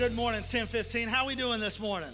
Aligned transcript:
good 0.00 0.16
morning, 0.16 0.40
1015. 0.40 1.08
How 1.08 1.26
we 1.26 1.34
doing 1.34 1.60
this 1.60 1.78
morning? 1.78 2.08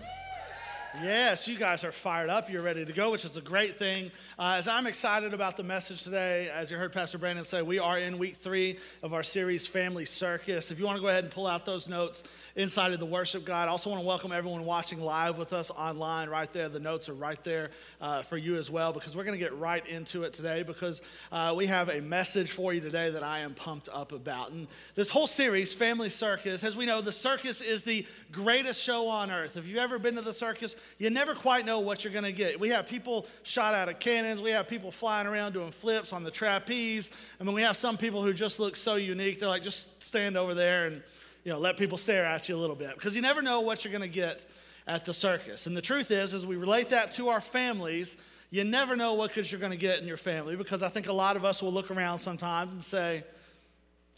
Yes, 1.02 1.46
you 1.46 1.58
guys 1.58 1.84
are 1.84 1.92
fired 1.92 2.30
up. 2.30 2.48
You're 2.48 2.62
ready 2.62 2.82
to 2.82 2.92
go, 2.92 3.10
which 3.10 3.26
is 3.26 3.36
a 3.36 3.42
great 3.42 3.76
thing. 3.76 4.10
Uh, 4.38 4.54
as 4.56 4.66
I'm 4.66 4.86
excited 4.86 5.34
about 5.34 5.58
the 5.58 5.62
message 5.62 6.02
today, 6.02 6.48
as 6.48 6.70
you 6.70 6.78
heard 6.78 6.92
Pastor 6.92 7.18
Brandon 7.18 7.44
say, 7.44 7.60
we 7.60 7.78
are 7.78 7.98
in 7.98 8.16
week 8.16 8.36
three 8.36 8.78
of 9.02 9.12
our 9.12 9.22
series, 9.22 9.66
Family 9.66 10.06
Circus. 10.06 10.70
If 10.70 10.78
you 10.78 10.86
want 10.86 10.96
to 10.96 11.02
go 11.02 11.08
ahead 11.08 11.24
and 11.24 11.32
pull 11.32 11.46
out 11.46 11.66
those 11.66 11.86
notes 11.86 12.24
inside 12.54 12.92
of 12.92 13.00
the 13.00 13.06
worship 13.06 13.44
guide, 13.44 13.68
I 13.68 13.72
also 13.72 13.90
want 13.90 14.00
to 14.00 14.06
welcome 14.06 14.32
everyone 14.32 14.64
watching 14.64 14.98
live 15.00 15.36
with 15.36 15.52
us 15.52 15.70
online 15.70 16.30
right 16.30 16.50
there. 16.52 16.70
The 16.70 16.80
notes 16.80 17.10
are 17.10 17.14
right 17.14 17.42
there 17.44 17.72
uh, 18.00 18.22
for 18.22 18.38
you 18.38 18.56
as 18.56 18.70
well, 18.70 18.94
because 18.94 19.14
we're 19.14 19.24
going 19.24 19.38
to 19.38 19.44
get 19.44 19.56
right 19.58 19.86
into 19.86 20.22
it 20.22 20.32
today, 20.32 20.62
because 20.62 21.02
uh, 21.30 21.52
we 21.54 21.66
have 21.66 21.90
a 21.90 22.00
message 22.00 22.52
for 22.52 22.72
you 22.72 22.80
today 22.80 23.10
that 23.10 23.22
I 23.22 23.40
am 23.40 23.52
pumped 23.52 23.90
up 23.92 24.12
about. 24.12 24.50
And 24.50 24.66
this 24.94 25.10
whole 25.10 25.26
series, 25.26 25.74
Family 25.74 26.08
Circus, 26.08 26.64
as 26.64 26.74
we 26.74 26.86
know, 26.86 27.02
the 27.02 27.12
circus 27.12 27.60
is 27.60 27.82
the 27.82 28.06
greatest 28.32 28.82
show 28.82 29.08
on 29.08 29.30
earth. 29.30 29.54
Have 29.54 29.66
you've 29.66 29.76
ever 29.76 29.98
been 29.98 30.14
to 30.14 30.22
the 30.22 30.32
circus, 30.32 30.74
you 30.98 31.10
never 31.10 31.34
quite 31.34 31.66
know 31.66 31.80
what 31.80 32.04
you're 32.04 32.12
going 32.12 32.24
to 32.24 32.32
get. 32.32 32.58
We 32.58 32.70
have 32.70 32.86
people 32.86 33.26
shot 33.42 33.74
out 33.74 33.88
of 33.88 33.98
cannons. 33.98 34.40
We 34.40 34.50
have 34.50 34.68
people 34.68 34.90
flying 34.90 35.26
around 35.26 35.52
doing 35.52 35.70
flips 35.70 36.12
on 36.12 36.24
the 36.24 36.30
trapeze. 36.30 37.10
I 37.40 37.44
mean, 37.44 37.54
we 37.54 37.62
have 37.62 37.76
some 37.76 37.96
people 37.96 38.22
who 38.22 38.32
just 38.32 38.58
look 38.60 38.76
so 38.76 38.96
unique. 38.96 39.40
They're 39.40 39.48
like, 39.48 39.62
just 39.62 40.02
stand 40.02 40.36
over 40.36 40.54
there 40.54 40.86
and, 40.86 41.02
you 41.44 41.52
know, 41.52 41.58
let 41.58 41.76
people 41.76 41.98
stare 41.98 42.24
at 42.24 42.48
you 42.48 42.56
a 42.56 42.58
little 42.58 42.76
bit 42.76 42.94
because 42.94 43.14
you 43.14 43.22
never 43.22 43.42
know 43.42 43.60
what 43.60 43.84
you're 43.84 43.92
going 43.92 44.02
to 44.02 44.08
get 44.08 44.44
at 44.86 45.04
the 45.04 45.14
circus. 45.14 45.66
And 45.66 45.76
the 45.76 45.82
truth 45.82 46.10
is, 46.10 46.34
as 46.34 46.46
we 46.46 46.56
relate 46.56 46.90
that 46.90 47.12
to 47.12 47.28
our 47.28 47.40
families, 47.40 48.16
you 48.50 48.64
never 48.64 48.96
know 48.96 49.14
what 49.14 49.36
you're 49.36 49.60
going 49.60 49.72
to 49.72 49.78
get 49.78 50.00
in 50.00 50.06
your 50.06 50.16
family 50.16 50.56
because 50.56 50.82
I 50.82 50.88
think 50.88 51.08
a 51.08 51.12
lot 51.12 51.36
of 51.36 51.44
us 51.44 51.62
will 51.62 51.72
look 51.72 51.90
around 51.90 52.18
sometimes 52.18 52.72
and 52.72 52.82
say, 52.82 53.24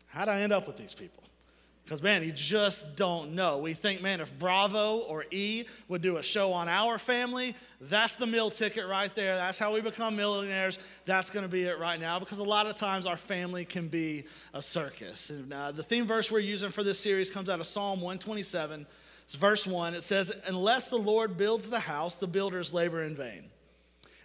How'd 0.08 0.28
I 0.28 0.40
end 0.40 0.52
up 0.52 0.66
with 0.66 0.76
these 0.76 0.94
people? 0.94 1.22
Because, 1.88 2.02
man, 2.02 2.22
you 2.22 2.32
just 2.32 2.96
don't 2.96 3.32
know. 3.32 3.56
We 3.56 3.72
think, 3.72 4.02
man, 4.02 4.20
if 4.20 4.38
Bravo 4.38 4.98
or 4.98 5.24
E 5.30 5.64
would 5.88 6.02
do 6.02 6.18
a 6.18 6.22
show 6.22 6.52
on 6.52 6.68
our 6.68 6.98
family, 6.98 7.56
that's 7.80 8.16
the 8.16 8.26
meal 8.26 8.50
ticket 8.50 8.86
right 8.86 9.14
there. 9.14 9.36
That's 9.36 9.58
how 9.58 9.72
we 9.72 9.80
become 9.80 10.14
millionaires. 10.14 10.78
That's 11.06 11.30
going 11.30 11.44
to 11.46 11.48
be 11.48 11.64
it 11.64 11.78
right 11.78 11.98
now 11.98 12.18
because 12.18 12.40
a 12.40 12.44
lot 12.44 12.66
of 12.66 12.76
times 12.76 13.06
our 13.06 13.16
family 13.16 13.64
can 13.64 13.88
be 13.88 14.24
a 14.52 14.60
circus. 14.60 15.30
And 15.30 15.50
uh, 15.50 15.72
the 15.72 15.82
theme 15.82 16.06
verse 16.06 16.30
we're 16.30 16.40
using 16.40 16.72
for 16.72 16.82
this 16.82 17.00
series 17.00 17.30
comes 17.30 17.48
out 17.48 17.58
of 17.58 17.66
Psalm 17.66 18.02
127. 18.02 18.86
It's 19.24 19.36
verse 19.36 19.66
1. 19.66 19.94
It 19.94 20.02
says, 20.02 20.30
Unless 20.46 20.90
the 20.90 20.98
Lord 20.98 21.38
builds 21.38 21.70
the 21.70 21.80
house, 21.80 22.16
the 22.16 22.26
builders 22.26 22.74
labor 22.74 23.02
in 23.02 23.16
vain. 23.16 23.44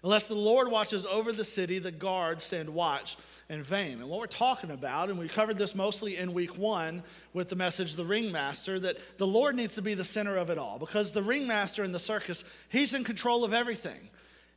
Unless 0.03 0.27
the 0.27 0.35
Lord 0.35 0.69
watches 0.69 1.05
over 1.05 1.31
the 1.31 1.45
city, 1.45 1.79
the 1.79 1.91
guards 1.91 2.43
stand 2.43 2.69
watch 2.69 3.15
in 3.47 3.63
vain. 3.63 4.01
And 4.01 4.09
what 4.09 4.19
we're 4.19 4.27
talking 4.27 4.69
about, 4.69 5.09
and 5.09 5.17
we 5.17 5.29
covered 5.29 5.57
this 5.57 5.73
mostly 5.73 6.17
in 6.17 6.33
week 6.33 6.57
one 6.57 7.03
with 7.31 7.47
the 7.47 7.55
message, 7.55 7.95
The 7.95 8.03
Ringmaster, 8.03 8.79
that 8.81 8.97
the 9.17 9.25
Lord 9.25 9.55
needs 9.55 9.75
to 9.75 9.81
be 9.81 9.93
the 9.93 10.03
center 10.03 10.35
of 10.35 10.49
it 10.49 10.57
all 10.57 10.77
because 10.77 11.13
the 11.13 11.23
ringmaster 11.23 11.85
in 11.85 11.93
the 11.93 11.99
circus, 11.99 12.43
he's 12.67 12.93
in 12.93 13.05
control 13.05 13.45
of 13.45 13.53
everything. 13.53 14.09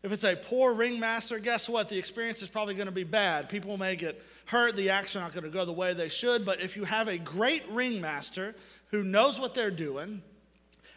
If 0.02 0.10
it's 0.10 0.24
a 0.24 0.34
poor 0.34 0.72
ringmaster, 0.74 1.38
guess 1.38 1.68
what? 1.68 1.88
The 1.88 1.98
experience 1.98 2.42
is 2.42 2.48
probably 2.48 2.74
going 2.74 2.86
to 2.86 2.92
be 2.92 3.04
bad. 3.04 3.48
People 3.48 3.76
may 3.78 3.94
get 3.94 4.20
hurt, 4.46 4.74
the 4.74 4.90
action 4.90 5.20
not 5.20 5.32
going 5.32 5.44
to 5.44 5.50
go 5.50 5.64
the 5.64 5.72
way 5.72 5.94
they 5.94 6.08
should. 6.08 6.44
But 6.44 6.60
if 6.60 6.76
you 6.76 6.84
have 6.84 7.06
a 7.06 7.18
great 7.18 7.62
ringmaster 7.70 8.56
who 8.90 9.04
knows 9.04 9.38
what 9.38 9.54
they're 9.54 9.70
doing, 9.70 10.22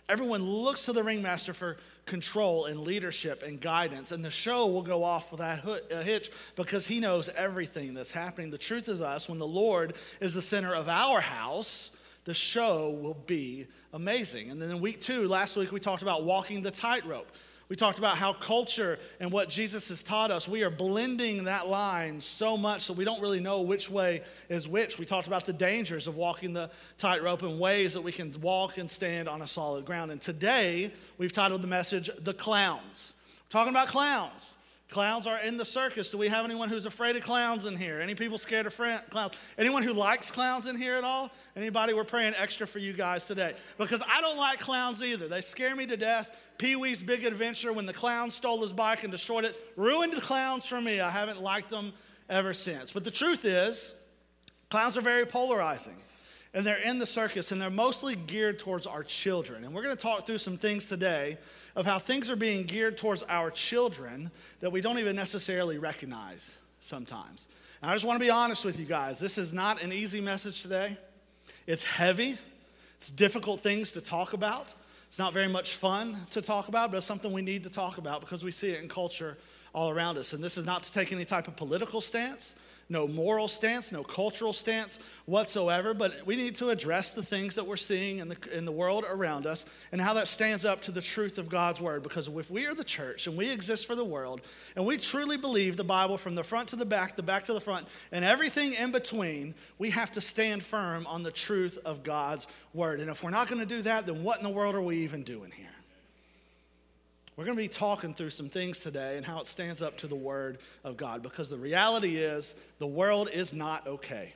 everyone 0.09 0.43
looks 0.43 0.85
to 0.85 0.93
the 0.93 1.03
ringmaster 1.03 1.53
for 1.53 1.77
control 2.05 2.65
and 2.65 2.81
leadership 2.81 3.43
and 3.43 3.61
guidance. 3.61 4.11
And 4.11 4.25
the 4.25 4.31
show 4.31 4.65
will 4.67 4.81
go 4.81 5.03
off 5.03 5.31
without 5.31 5.63
a 5.65 5.99
uh, 5.99 6.03
hitch 6.03 6.31
because 6.55 6.87
he 6.87 6.99
knows 6.99 7.29
everything 7.29 7.93
that's 7.93 8.11
happening. 8.11 8.49
The 8.49 8.57
truth 8.57 8.89
is, 8.89 8.99
us, 9.01 9.29
when 9.29 9.37
the 9.37 9.47
Lord 9.47 9.93
is 10.19 10.33
the 10.33 10.41
center 10.41 10.73
of 10.73 10.89
our 10.89 11.21
house, 11.21 11.91
the 12.25 12.33
show 12.33 12.89
will 12.89 13.17
be 13.27 13.67
amazing. 13.93 14.49
And 14.51 14.61
then 14.61 14.71
in 14.71 14.81
week 14.81 14.99
two, 14.99 15.27
last 15.27 15.55
week, 15.55 15.71
we 15.71 15.79
talked 15.79 16.01
about 16.01 16.23
walking 16.23 16.63
the 16.63 16.71
tightrope. 16.71 17.31
We 17.69 17.75
talked 17.75 17.99
about 17.99 18.17
how 18.17 18.33
culture 18.33 18.97
and 19.19 19.31
what 19.31 19.47
Jesus 19.47 19.89
has 19.89 20.01
taught 20.01 20.31
us, 20.31 20.47
we 20.47 20.63
are 20.63 20.71
blending 20.71 21.43
that 21.43 21.67
line 21.67 22.19
so 22.19 22.57
much 22.57 22.87
that 22.87 22.93
we 22.93 23.05
don't 23.05 23.21
really 23.21 23.39
know 23.39 23.61
which 23.61 23.91
way 23.91 24.23
is 24.49 24.67
which. 24.67 24.97
We 24.97 25.05
talked 25.05 25.27
about 25.27 25.45
the 25.45 25.53
dangers 25.53 26.07
of 26.07 26.15
walking 26.15 26.53
the 26.53 26.71
tightrope 26.97 27.43
and 27.43 27.59
ways 27.59 27.93
that 27.93 28.01
we 28.01 28.11
can 28.11 28.33
walk 28.41 28.79
and 28.79 28.89
stand 28.89 29.29
on 29.29 29.43
a 29.43 29.47
solid 29.47 29.85
ground. 29.85 30.11
And 30.11 30.19
today, 30.19 30.91
we've 31.19 31.31
titled 31.31 31.61
the 31.61 31.67
message, 31.67 32.09
The 32.23 32.33
Clowns. 32.33 33.13
We're 33.27 33.59
talking 33.59 33.73
about 33.73 33.87
clowns. 33.87 34.55
Clowns 34.89 35.27
are 35.27 35.37
in 35.37 35.57
the 35.57 35.65
circus. 35.65 36.09
Do 36.09 36.17
we 36.17 36.29
have 36.29 36.45
anyone 36.45 36.69
who's 36.69 36.87
afraid 36.87 37.15
of 37.15 37.21
clowns 37.21 37.65
in 37.65 37.77
here? 37.77 38.01
Any 38.01 38.15
people 38.15 38.39
scared 38.39 38.65
of 38.65 38.75
clowns? 38.75 39.35
Anyone 39.59 39.83
who 39.83 39.93
likes 39.93 40.31
clowns 40.31 40.65
in 40.65 40.75
here 40.75 40.95
at 40.95 41.03
all? 41.03 41.29
Anybody? 41.55 41.93
We're 41.93 42.03
praying 42.03 42.33
extra 42.35 42.65
for 42.65 42.79
you 42.79 42.93
guys 42.93 43.27
today 43.27 43.53
because 43.77 44.01
I 44.01 44.21
don't 44.21 44.37
like 44.37 44.59
clowns 44.59 45.03
either. 45.03 45.27
They 45.27 45.41
scare 45.41 45.75
me 45.75 45.85
to 45.85 45.95
death. 45.95 46.35
Pee 46.59 46.75
Wee's 46.75 47.01
Big 47.01 47.23
Adventure, 47.23 47.71
when 47.71 47.85
the 47.85 47.93
clown 47.93 48.29
stole 48.29 48.61
his 48.61 48.73
bike 48.73 49.03
and 49.03 49.11
destroyed 49.11 49.45
it, 49.45 49.55
ruined 49.77 50.11
the 50.11 50.19
clowns 50.19 50.65
for 50.65 50.79
me. 50.81 50.99
I 50.99 51.09
haven't 51.09 51.41
liked 51.41 51.69
them 51.69 51.93
ever 52.29 52.53
since. 52.53 52.91
But 52.91 53.05
the 53.05 53.11
truth 53.11 53.45
is, 53.45 53.93
clowns 54.69 54.97
are 54.97 55.01
very 55.01 55.25
polarizing. 55.25 55.95
And 56.53 56.65
they're 56.67 56.77
in 56.77 56.99
the 56.99 57.05
circus, 57.05 57.53
and 57.53 57.61
they're 57.61 57.69
mostly 57.69 58.17
geared 58.17 58.59
towards 58.59 58.85
our 58.85 59.03
children. 59.03 59.63
And 59.63 59.73
we're 59.73 59.83
going 59.83 59.95
to 59.95 60.01
talk 60.01 60.25
through 60.25 60.39
some 60.39 60.57
things 60.57 60.87
today 60.87 61.37
of 61.77 61.85
how 61.85 61.97
things 61.97 62.29
are 62.29 62.35
being 62.35 62.65
geared 62.65 62.97
towards 62.97 63.23
our 63.23 63.51
children 63.51 64.29
that 64.59 64.69
we 64.69 64.81
don't 64.81 64.99
even 64.99 65.15
necessarily 65.15 65.77
recognize 65.77 66.57
sometimes. 66.81 67.47
And 67.81 67.89
I 67.89 67.95
just 67.95 68.03
want 68.03 68.19
to 68.19 68.25
be 68.25 68.31
honest 68.31 68.65
with 68.65 68.77
you 68.77 68.85
guys. 68.85 69.17
This 69.17 69.37
is 69.37 69.53
not 69.53 69.81
an 69.81 69.93
easy 69.93 70.19
message 70.19 70.61
today. 70.61 70.97
It's 71.67 71.85
heavy, 71.85 72.37
it's 72.97 73.09
difficult 73.09 73.61
things 73.61 73.93
to 73.93 74.01
talk 74.01 74.33
about. 74.33 74.67
It's 75.09 75.19
not 75.19 75.33
very 75.33 75.47
much 75.47 75.75
fun 75.75 76.17
to 76.31 76.41
talk 76.41 76.67
about, 76.67 76.91
but 76.91 76.97
it's 76.97 77.05
something 77.05 77.33
we 77.33 77.41
need 77.41 77.63
to 77.63 77.69
talk 77.69 77.97
about 77.97 78.21
because 78.21 78.43
we 78.43 78.51
see 78.51 78.69
it 78.69 78.81
in 78.81 78.87
culture 78.87 79.37
all 79.73 79.89
around 79.89 80.17
us. 80.17 80.33
And 80.33 80.43
this 80.43 80.55
is 80.55 80.65
not 80.65 80.83
to 80.83 80.91
take 80.93 81.11
any 81.11 81.25
type 81.25 81.47
of 81.47 81.55
political 81.55 81.99
stance 81.99 82.55
no 82.89 83.07
moral 83.07 83.47
stance, 83.47 83.91
no 83.91 84.03
cultural 84.03 84.51
stance 84.51 84.97
whatsoever, 85.25 85.93
but 85.93 86.25
we 86.25 86.35
need 86.35 86.55
to 86.55 86.69
address 86.69 87.11
the 87.11 87.21
things 87.21 87.55
that 87.55 87.67
we're 87.67 87.77
seeing 87.77 88.17
in 88.17 88.29
the, 88.29 88.37
in 88.51 88.65
the 88.65 88.71
world 88.71 89.05
around 89.07 89.45
us 89.45 89.63
and 89.91 90.01
how 90.01 90.15
that 90.15 90.27
stands 90.27 90.65
up 90.65 90.81
to 90.81 90.91
the 90.91 91.01
truth 91.01 91.37
of 91.37 91.49
God's 91.49 91.79
word. 91.79 92.01
Because 92.01 92.27
if 92.27 92.49
we 92.49 92.65
are 92.65 92.73
the 92.73 92.83
church 92.83 93.27
and 93.27 93.37
we 93.37 93.51
exist 93.51 93.85
for 93.85 93.95
the 93.95 94.03
world 94.03 94.41
and 94.75 94.85
we 94.85 94.97
truly 94.97 95.37
believe 95.37 95.77
the 95.77 95.83
Bible 95.83 96.17
from 96.17 96.33
the 96.33 96.43
front 96.43 96.69
to 96.69 96.75
the 96.75 96.85
back, 96.85 97.15
the 97.15 97.23
back 97.23 97.45
to 97.45 97.53
the 97.53 97.61
front, 97.61 97.87
and 98.11 98.25
everything 98.25 98.73
in 98.73 98.91
between, 98.91 99.53
we 99.77 99.91
have 99.91 100.11
to 100.13 100.21
stand 100.21 100.63
firm 100.63 101.05
on 101.05 101.21
the 101.21 101.31
truth 101.31 101.77
of 101.85 102.03
God's 102.03 102.47
word. 102.73 102.99
And 102.99 103.09
if 103.09 103.23
we're 103.23 103.29
not 103.29 103.47
going 103.47 103.59
to 103.59 103.67
do 103.67 103.83
that, 103.83 104.07
then 104.07 104.23
what 104.23 104.39
in 104.39 104.43
the 104.43 104.49
world 104.49 104.73
are 104.73 104.81
we 104.81 104.97
even 104.97 105.23
doing 105.23 105.51
here? 105.51 105.67
We're 107.39 107.45
going 107.45 107.55
to 107.55 107.63
be 107.63 107.69
talking 107.69 108.13
through 108.13 108.31
some 108.31 108.49
things 108.49 108.81
today 108.81 109.15
and 109.15 109.25
how 109.25 109.39
it 109.39 109.47
stands 109.47 109.81
up 109.81 109.95
to 109.99 110.07
the 110.07 110.15
Word 110.15 110.57
of 110.83 110.97
God 110.97 111.23
because 111.23 111.47
the 111.47 111.57
reality 111.57 112.17
is 112.17 112.53
the 112.79 112.85
world 112.85 113.29
is 113.31 113.53
not 113.53 113.87
okay. 113.87 114.33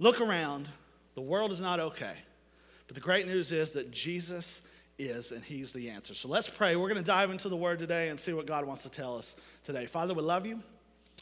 Look 0.00 0.20
around, 0.20 0.68
the 1.14 1.20
world 1.20 1.52
is 1.52 1.60
not 1.60 1.78
okay. 1.78 2.16
But 2.88 2.96
the 2.96 3.00
great 3.00 3.28
news 3.28 3.52
is 3.52 3.70
that 3.70 3.92
Jesus 3.92 4.62
is, 4.98 5.30
and 5.30 5.44
He's 5.44 5.72
the 5.72 5.88
answer. 5.90 6.14
So 6.14 6.26
let's 6.26 6.48
pray. 6.48 6.74
We're 6.74 6.88
going 6.88 7.00
to 7.00 7.06
dive 7.06 7.30
into 7.30 7.48
the 7.48 7.56
Word 7.56 7.78
today 7.78 8.08
and 8.08 8.18
see 8.18 8.32
what 8.32 8.46
God 8.46 8.64
wants 8.64 8.82
to 8.82 8.88
tell 8.88 9.16
us 9.16 9.36
today. 9.62 9.86
Father, 9.86 10.14
we 10.14 10.22
love 10.22 10.46
you. 10.46 10.64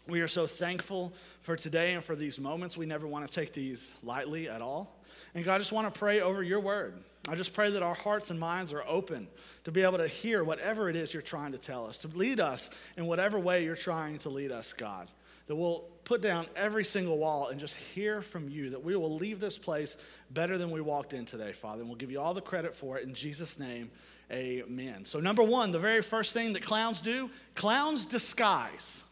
We 0.08 0.20
are 0.20 0.28
so 0.28 0.46
thankful 0.46 1.12
for 1.42 1.56
today 1.56 1.92
and 1.92 2.02
for 2.02 2.16
these 2.16 2.40
moments. 2.40 2.76
We 2.76 2.86
never 2.86 3.06
want 3.06 3.28
to 3.28 3.32
take 3.32 3.52
these 3.52 3.94
lightly 4.02 4.48
at 4.48 4.60
all. 4.60 4.98
And 5.34 5.44
God, 5.44 5.54
I 5.54 5.58
just 5.58 5.72
want 5.72 5.92
to 5.92 5.98
pray 5.98 6.20
over 6.20 6.42
your 6.42 6.60
word. 6.60 6.94
I 7.28 7.37
just 7.37 7.54
pray 7.54 7.70
that 7.70 7.82
our 7.82 7.94
hearts 7.94 8.31
and 8.31 8.38
minds 8.38 8.72
are 8.72 8.84
open 8.87 9.28
to 9.64 9.70
be 9.70 9.82
able 9.82 9.99
to 9.99 10.08
hear 10.08 10.43
whatever 10.43 10.90
it 10.90 10.96
is 10.96 11.14
you're 11.14 11.22
trying 11.22 11.52
to 11.52 11.58
tell 11.58 11.87
us, 11.87 11.99
to 11.99 12.08
lead 12.08 12.40
us 12.40 12.70
in 12.96 13.06
whatever 13.06 13.38
way 13.38 13.64
you're 13.64 13.76
trying 13.76 14.19
to 14.19 14.28
lead 14.28 14.50
us, 14.50 14.72
God. 14.72 15.08
That 15.46 15.54
we'll 15.54 15.84
put 16.04 16.20
down 16.20 16.46
every 16.56 16.84
single 16.84 17.19
wall 17.19 17.49
and 17.49 17.60
just 17.60 17.76
hear 17.76 18.22
from 18.22 18.49
you, 18.49 18.70
that 18.70 18.82
we 18.82 18.96
will 18.96 19.14
leave 19.14 19.38
this 19.38 19.56
place 19.56 19.96
better 20.31 20.58
than 20.58 20.70
we 20.70 20.81
walked 20.81 21.12
in 21.12 21.25
today, 21.25 21.52
Father. 21.52 21.81
And 21.81 21.88
we'll 21.88 21.99
give 21.99 22.10
you 22.10 22.20
all 22.20 22.34
the 22.34 22.40
credit 22.40 22.75
for 22.75 22.99
it 22.99 23.04
in 23.04 23.14
Jesus' 23.14 23.58
name. 23.58 23.90
Amen. 24.32 25.04
So, 25.04 25.20
number 25.20 25.43
one, 25.43 25.72
the 25.72 25.78
very 25.78 26.02
first 26.02 26.32
thing 26.32 26.54
that 26.54 26.62
clowns 26.62 27.00
do 27.00 27.31
clowns 27.54 28.06
disguise. 28.06 29.04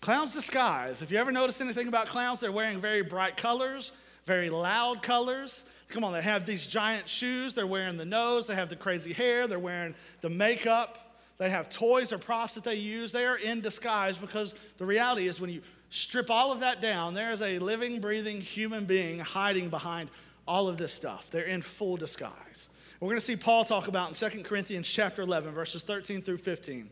Clowns 0.00 0.32
disguise. 0.32 1.02
If 1.02 1.10
you 1.10 1.18
ever 1.18 1.30
notice 1.30 1.60
anything 1.60 1.86
about 1.86 2.06
clowns, 2.06 2.40
they're 2.40 2.50
wearing 2.50 2.78
very 2.78 3.02
bright 3.02 3.36
colors, 3.36 3.92
very 4.24 4.48
loud 4.48 5.02
colors. 5.02 5.64
Come 5.88 6.04
on, 6.04 6.14
they 6.14 6.22
have 6.22 6.46
these 6.46 6.66
giant 6.66 7.06
shoes, 7.06 7.52
they're 7.52 7.66
wearing 7.66 7.98
the 7.98 8.06
nose, 8.06 8.46
they 8.46 8.54
have 8.54 8.70
the 8.70 8.76
crazy 8.76 9.12
hair, 9.12 9.46
they're 9.46 9.58
wearing 9.58 9.94
the 10.22 10.30
makeup, 10.30 11.18
they 11.36 11.50
have 11.50 11.68
toys 11.68 12.14
or 12.14 12.18
props 12.18 12.54
that 12.54 12.64
they 12.64 12.76
use. 12.76 13.12
They 13.12 13.26
are 13.26 13.36
in 13.36 13.60
disguise 13.60 14.16
because 14.16 14.54
the 14.78 14.86
reality 14.86 15.28
is 15.28 15.38
when 15.38 15.50
you 15.50 15.60
strip 15.90 16.30
all 16.30 16.50
of 16.50 16.60
that 16.60 16.80
down, 16.80 17.12
there 17.12 17.30
is 17.30 17.42
a 17.42 17.58
living, 17.58 18.00
breathing 18.00 18.40
human 18.40 18.86
being 18.86 19.18
hiding 19.18 19.68
behind 19.68 20.08
all 20.48 20.66
of 20.66 20.78
this 20.78 20.94
stuff. 20.94 21.30
They're 21.30 21.44
in 21.44 21.60
full 21.60 21.96
disguise. 21.98 22.68
We're 23.00 23.08
going 23.08 23.18
to 23.18 23.24
see 23.24 23.36
Paul 23.36 23.64
talk 23.64 23.88
about 23.88 24.08
in 24.22 24.30
2 24.30 24.42
Corinthians 24.42 24.88
chapter 24.88 25.22
11, 25.22 25.52
verses 25.52 25.82
13 25.82 26.22
through 26.22 26.38
15. 26.38 26.88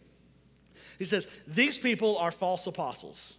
He 0.99 1.05
says, 1.05 1.29
These 1.47 1.79
people 1.79 2.17
are 2.19 2.31
false 2.31 2.67
apostles. 2.67 3.35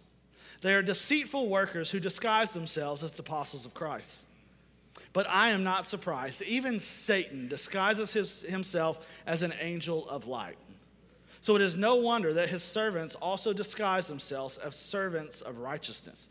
They 0.62 0.74
are 0.74 0.82
deceitful 0.82 1.48
workers 1.48 1.90
who 1.90 2.00
disguise 2.00 2.52
themselves 2.52 3.02
as 3.02 3.12
the 3.12 3.22
apostles 3.22 3.64
of 3.64 3.74
Christ. 3.74 4.24
But 5.12 5.28
I 5.28 5.50
am 5.50 5.64
not 5.64 5.86
surprised. 5.86 6.42
Even 6.42 6.78
Satan 6.78 7.48
disguises 7.48 8.12
his, 8.12 8.42
himself 8.42 9.04
as 9.26 9.42
an 9.42 9.54
angel 9.60 10.08
of 10.08 10.26
light. 10.26 10.56
So 11.42 11.56
it 11.56 11.62
is 11.62 11.76
no 11.76 11.96
wonder 11.96 12.34
that 12.34 12.50
his 12.50 12.62
servants 12.62 13.14
also 13.14 13.52
disguise 13.52 14.06
themselves 14.06 14.58
as 14.58 14.76
servants 14.76 15.40
of 15.40 15.58
righteousness. 15.58 16.28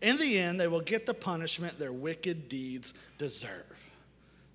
In 0.00 0.16
the 0.18 0.38
end, 0.38 0.60
they 0.60 0.68
will 0.68 0.80
get 0.80 1.04
the 1.04 1.14
punishment 1.14 1.78
their 1.78 1.92
wicked 1.92 2.48
deeds 2.48 2.94
deserve. 3.18 3.64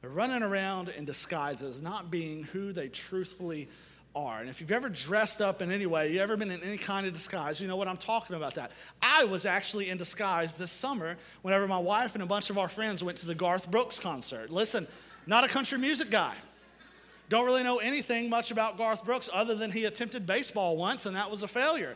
They're 0.02 0.10
running 0.10 0.44
around 0.44 0.90
in 0.90 1.06
disguises, 1.06 1.82
not 1.82 2.10
being 2.10 2.44
who 2.44 2.72
they 2.72 2.88
truthfully 2.88 3.68
are. 4.18 4.40
And 4.40 4.50
if 4.50 4.60
you've 4.60 4.72
ever 4.72 4.90
dressed 4.90 5.42
up 5.42 5.62
in 5.62 5.72
any 5.72 5.86
way, 5.86 6.12
you've 6.12 6.22
ever 6.22 6.36
been 6.36 6.52
in 6.52 6.64
any 6.64 6.78
kind 6.78 7.06
of 7.06 7.14
disguise, 7.14 7.62
you 7.62 7.68
know 7.68 7.76
what 7.76 7.88
I'm 7.88 7.98
talking 7.98 8.36
about 8.36 8.56
that. 8.56 8.72
I 9.02 9.26
was 9.26 9.46
actually 9.46 9.90
in 9.90 9.98
disguise 9.98 10.56
this 10.56 10.72
summer 10.72 11.18
whenever 11.44 11.68
my 11.68 11.78
wife 11.78 12.16
and 12.16 12.24
a 12.24 12.26
bunch 12.26 12.50
of 12.50 12.58
our 12.58 12.68
friends 12.68 13.04
went 13.04 13.18
to 13.20 13.28
the 13.28 13.36
Garth 13.36 13.70
Brooks 13.70 14.00
concert. 14.00 14.50
Listen, 14.50 14.88
not 15.28 15.44
a 15.44 15.48
country 15.48 15.78
music 15.78 16.10
guy. 16.10 16.34
Don't 17.30 17.46
really 17.46 17.64
know 17.64 17.78
anything 17.78 18.30
much 18.30 18.52
about 18.52 18.78
Garth 18.78 19.04
Brooks 19.04 19.30
other 19.32 19.54
than 19.54 19.72
he 19.72 19.86
attempted 19.86 20.26
baseball 20.26 20.78
once 20.78 21.06
and 21.06 21.16
that 21.16 21.30
was 21.30 21.44
a 21.44 21.48
failure. 21.48 21.96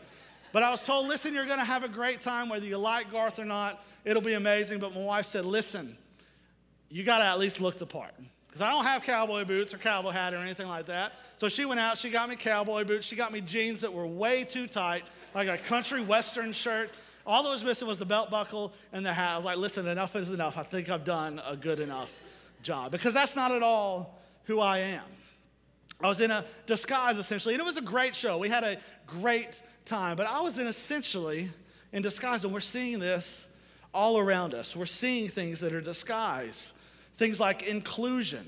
But 0.52 0.64
I 0.64 0.70
was 0.70 0.84
told, 0.84 1.08
listen, 1.08 1.34
you're 1.34 1.46
going 1.46 1.60
to 1.60 1.66
have 1.66 1.84
a 1.84 1.90
great 1.90 2.22
time 2.22 2.50
whether 2.50 2.66
you 2.66 2.78
like 2.78 3.12
Garth 3.12 3.40
or 3.40 3.46
not. 3.46 3.84
It'll 4.04 4.22
be 4.22 4.34
amazing. 4.34 4.80
But 4.80 4.94
my 4.94 5.02
wife 5.02 5.26
said, 5.26 5.46
listen, 5.46 5.98
you 6.90 7.04
got 7.04 7.20
to 7.20 7.26
at 7.26 7.40
least 7.40 7.62
look 7.62 7.80
the 7.80 7.86
part. 7.86 8.14
Because 8.48 8.62
I 8.62 8.70
don't 8.70 8.84
have 8.84 9.04
cowboy 9.04 9.46
boots 9.46 9.74
or 9.74 9.78
cowboy 9.78 10.12
hat 10.12 10.34
or 10.34 10.38
anything 10.38 10.68
like 10.68 10.88
that. 10.88 11.14
So 11.42 11.50
she 11.50 11.66
went 11.66 11.80
out, 11.80 11.98
she 11.98 12.12
got 12.12 12.30
me 12.30 12.36
cowboy 12.36 12.84
boots, 12.84 13.08
she 13.08 13.16
got 13.16 13.32
me 13.32 13.42
jeans 13.42 13.82
that 13.82 13.92
were 13.92 14.06
way 14.06 14.44
too 14.44 14.68
tight, 14.68 15.02
like 15.34 15.48
a 15.48 15.58
country 15.58 16.00
western 16.00 16.54
shirt. 16.54 16.92
All 17.26 17.42
that 17.42 17.50
was 17.50 17.64
missing 17.64 17.88
was 17.88 17.98
the 17.98 18.06
belt 18.06 18.30
buckle 18.30 18.74
and 18.94 19.04
the 19.04 19.12
hat. 19.12 19.34
I 19.34 19.36
was 19.38 19.46
like, 19.46 19.58
listen, 19.58 19.88
enough 19.88 20.16
is 20.16 20.30
enough. 20.30 20.60
I 20.60 20.62
think 20.62 20.92
I've 20.92 21.04
done 21.04 21.42
a 21.44 21.58
good 21.58 21.80
enough 21.80 22.16
job. 22.62 22.92
Because 22.92 23.16
that's 23.16 23.36
not 23.36 23.52
at 23.52 23.64
all 23.64 24.22
who 24.44 24.60
I 24.60 24.78
am. 24.78 25.02
I 26.00 26.10
was 26.10 26.22
in 26.22 26.30
a 26.30 26.46
disguise 26.68 27.18
essentially, 27.18 27.56
and 27.56 27.62
it 27.62 27.66
was 27.66 27.78
a 27.78 27.82
great 27.82 28.16
show. 28.16 28.38
We 28.38 28.50
had 28.50 28.64
a 28.64 28.78
great 29.08 29.64
time, 29.84 30.18
but 30.18 30.28
I 30.28 30.42
was 30.42 30.60
in 30.60 30.68
essentially 30.68 31.50
in 31.92 32.04
disguise, 32.04 32.44
and 32.44 32.54
we're 32.54 32.60
seeing 32.60 33.00
this 33.00 33.48
all 33.96 34.20
around 34.20 34.54
us. 34.54 34.76
We're 34.76 34.86
seeing 34.86 35.28
things 35.28 35.62
that 35.62 35.74
are 35.74 35.82
disguised, 35.82 36.74
things 37.18 37.40
like 37.40 37.68
inclusion. 37.68 38.48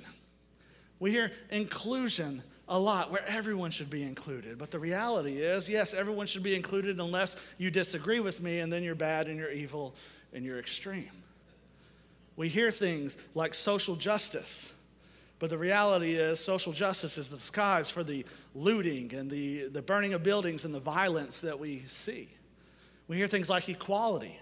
We 0.99 1.09
hear 1.09 1.31
inclusion 1.49 2.43
a 2.67 2.79
lot 2.79 3.11
where 3.11 3.25
everyone 3.27 3.71
should 3.71 3.89
be 3.89 4.03
included. 4.03 4.57
But 4.57 4.71
the 4.71 4.79
reality 4.79 5.41
is, 5.41 5.67
yes, 5.67 5.93
everyone 5.93 6.27
should 6.27 6.43
be 6.43 6.55
included 6.55 6.99
unless 6.99 7.35
you 7.57 7.69
disagree 7.69 8.19
with 8.19 8.41
me 8.41 8.59
and 8.59 8.71
then 8.71 8.83
you're 8.83 8.95
bad 8.95 9.27
and 9.27 9.37
you're 9.37 9.51
evil 9.51 9.95
and 10.31 10.45
you're 10.45 10.59
extreme. 10.59 11.11
We 12.35 12.47
hear 12.47 12.71
things 12.71 13.17
like 13.35 13.53
social 13.53 13.95
justice. 13.95 14.71
But 15.39 15.49
the 15.49 15.57
reality 15.57 16.15
is, 16.15 16.39
social 16.39 16.71
justice 16.71 17.17
is 17.17 17.27
the 17.27 17.35
disguise 17.35 17.89
for 17.89 18.03
the 18.03 18.25
looting 18.55 19.13
and 19.13 19.29
the, 19.29 19.67
the 19.67 19.81
burning 19.81 20.13
of 20.13 20.23
buildings 20.23 20.63
and 20.63 20.73
the 20.73 20.79
violence 20.79 21.41
that 21.41 21.59
we 21.59 21.83
see. 21.89 22.29
We 23.09 23.17
hear 23.17 23.27
things 23.27 23.49
like 23.49 23.67
equality. 23.67 24.39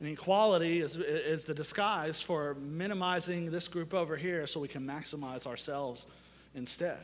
And 0.00 0.08
equality 0.08 0.80
is, 0.80 0.96
is 0.96 1.44
the 1.44 1.54
disguise 1.54 2.20
for 2.20 2.54
minimizing 2.54 3.50
this 3.50 3.68
group 3.68 3.92
over 3.92 4.16
here 4.16 4.46
so 4.46 4.58
we 4.58 4.68
can 4.68 4.86
maximize 4.86 5.46
ourselves 5.46 6.06
instead. 6.54 6.98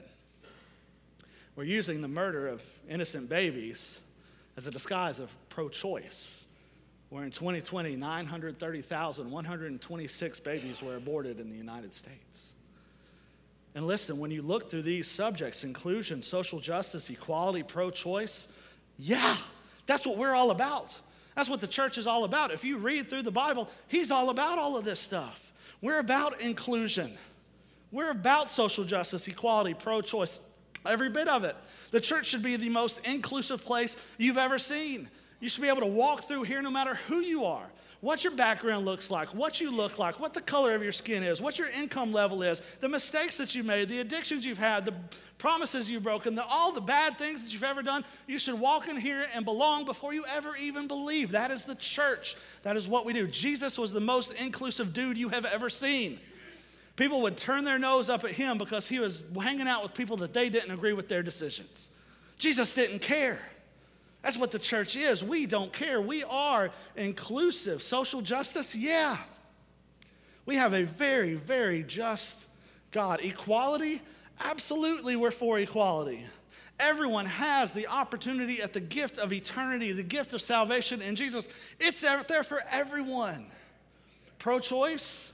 We're 1.57 1.65
using 1.65 2.03
the 2.03 2.09
murder 2.09 2.49
of 2.49 2.63
innocent 2.89 3.29
babies 3.29 3.99
as 4.57 4.67
a 4.67 4.71
disguise 4.71 5.19
of 5.19 5.31
pro 5.49 5.69
choice, 5.69 6.45
where 7.09 7.25
in 7.25 7.31
2020, 7.31 7.97
930,126 7.97 10.41
babies 10.41 10.83
were 10.83 10.97
aborted 10.97 11.41
in 11.41 11.51
the 11.51 11.57
United 11.57 11.93
States. 11.93 12.53
And 13.75 13.87
listen, 13.87 14.19
when 14.19 14.31
you 14.31 14.43
look 14.43 14.71
through 14.71 14.83
these 14.83 15.09
subjects 15.09 15.65
inclusion, 15.65 16.23
social 16.23 16.61
justice, 16.61 17.11
equality, 17.11 17.63
pro 17.63 17.91
choice 17.91 18.49
yeah, 19.01 19.35
that's 19.87 20.07
what 20.07 20.19
we're 20.19 20.35
all 20.35 20.51
about. 20.51 20.95
That's 21.35 21.49
what 21.49 21.63
the 21.63 21.67
church 21.67 21.97
is 21.97 22.07
all 22.07 22.25
about. 22.25 22.51
If 22.51 22.65
you 22.65 22.77
read 22.77 23.09
through 23.09 23.23
the 23.23 23.31
Bible, 23.31 23.71
he's 23.89 24.11
all 24.11 24.29
about 24.29 24.59
all 24.59 24.77
of 24.77 24.85
this 24.85 25.01
stuff. 25.01 25.53
We're 25.81 26.01
about 26.01 26.43
inclusion, 26.43 27.17
we're 27.93 28.11
about 28.11 28.51
social 28.51 28.85
justice, 28.85 29.27
equality, 29.29 29.75
pro 29.75 30.01
choice, 30.01 30.41
every 30.87 31.11
bit 31.11 31.29
of 31.29 31.45
it. 31.45 31.57
The 31.91 32.01
church 32.01 32.27
should 32.27 32.43
be 32.43 32.57
the 32.57 32.69
most 32.69 33.07
inclusive 33.07 33.65
place 33.65 33.97
you've 34.17 34.39
ever 34.39 34.59
seen. 34.59 35.09
You 35.41 35.49
should 35.49 35.63
be 35.63 35.69
able 35.69 35.81
to 35.81 35.87
walk 35.87 36.25
through 36.25 36.45
here 36.45 36.63
no 36.63 36.71
matter 36.71 36.95
who 36.95 37.21
you 37.21 37.45
are 37.45 37.67
what 38.01 38.25
your 38.25 38.33
background 38.33 38.87
looks 38.87 39.11
like, 39.11 39.35
what 39.35 39.61
you 39.61 39.71
look 39.71 39.99
like, 39.99 40.19
what 40.19 40.33
the 40.33 40.41
color 40.41 40.75
of 40.75 40.83
your 40.83 40.93
skin 40.93 41.23
is, 41.23 41.41
what 41.41 41.59
your 41.59 41.69
income 41.69 42.13
level 42.13 42.43
is, 42.43 42.63
the 42.81 42.89
mistakes 42.89 43.37
that 43.37 43.55
you 43.55 43.63
made, 43.63 43.89
the 43.89 44.01
addictions 44.01 44.45
you've 44.45 44.59
had, 44.59 44.87
the 44.87 44.95
promises 45.37 45.91
you've 45.91 46.03
broken, 46.03 46.35
the, 46.35 46.45
all 46.45 46.73
the 46.73 46.81
bad 46.81 47.17
things 47.19 47.43
that 47.43 47.53
you've 47.53 47.65
ever 47.65 47.83
done. 47.83 48.05
You 48.27 48.39
should 48.39 48.59
walk 48.59 48.89
in 48.89 48.97
here 48.97 49.27
and 49.35 49.45
belong 49.45 49.85
before 49.85 50.15
you 50.15 50.25
ever 50.35 50.55
even 50.61 50.87
believe. 50.87 51.33
That 51.33 51.51
is 51.51 51.65
the 51.65 51.75
church. 51.75 52.37
That 52.63 52.77
is 52.77 52.89
what 52.89 53.05
we 53.05 53.13
do. 53.13 53.27
Jesus 53.27 53.79
was 53.79 53.93
the 53.93 54.01
most 54.01 54.33
inclusive 54.43 54.95
dude 54.95 55.19
you 55.19 55.29
have 55.29 55.45
ever 55.45 55.69
seen. 55.69 56.19
People 56.97 57.23
would 57.23 57.37
turn 57.37 57.65
their 57.65 57.79
nose 57.79 58.09
up 58.09 58.25
at 58.25 58.33
him 58.33 58.59
because 58.59 58.87
he 58.87 58.99
was 58.99 59.25
hanging 59.41 59.69
out 59.69 59.83
with 59.83 59.95
people 59.95 60.19
that 60.19 60.35
they 60.35 60.49
didn't 60.49 60.71
agree 60.71 60.93
with 60.93 61.09
their 61.09 61.23
decisions. 61.23 61.89
Jesus 62.39 62.75
didn't 62.75 63.01
care. 63.01 63.41
That's 64.23 64.37
what 64.37 64.51
the 64.51 64.59
church 64.59 64.97
is. 64.97 65.25
We 65.25 65.47
don't 65.47 65.73
care. 65.73 66.01
We 66.01 66.25
are 66.25 66.71
inclusive. 66.97 67.83
Social 67.83 68.21
justice, 68.21 68.75
yeah. 68.75 69.17
We 70.45 70.57
have 70.57 70.75
a 70.75 70.83
very, 70.83 71.35
very 71.35 71.83
just 71.83 72.47
God. 72.91 73.21
Equality, 73.23 74.03
absolutely, 74.45 75.17
we're 75.17 75.31
for 75.31 75.59
equality. 75.59 76.25
Everyone 76.79 77.27
has 77.27 77.73
the 77.73 77.87
opportunity 77.87 78.63
at 78.63 78.73
the 78.73 78.81
gift 78.81 79.19
of 79.19 79.33
eternity, 79.33 79.93
the 79.93 80.03
gift 80.03 80.33
of 80.33 80.43
salvation 80.43 81.01
in 81.03 81.15
Jesus. 81.15 81.47
It's 81.79 82.01
there 82.01 82.43
for 82.43 82.63
everyone. 82.71 83.47
Pro 84.39 84.59
choice, 84.59 85.31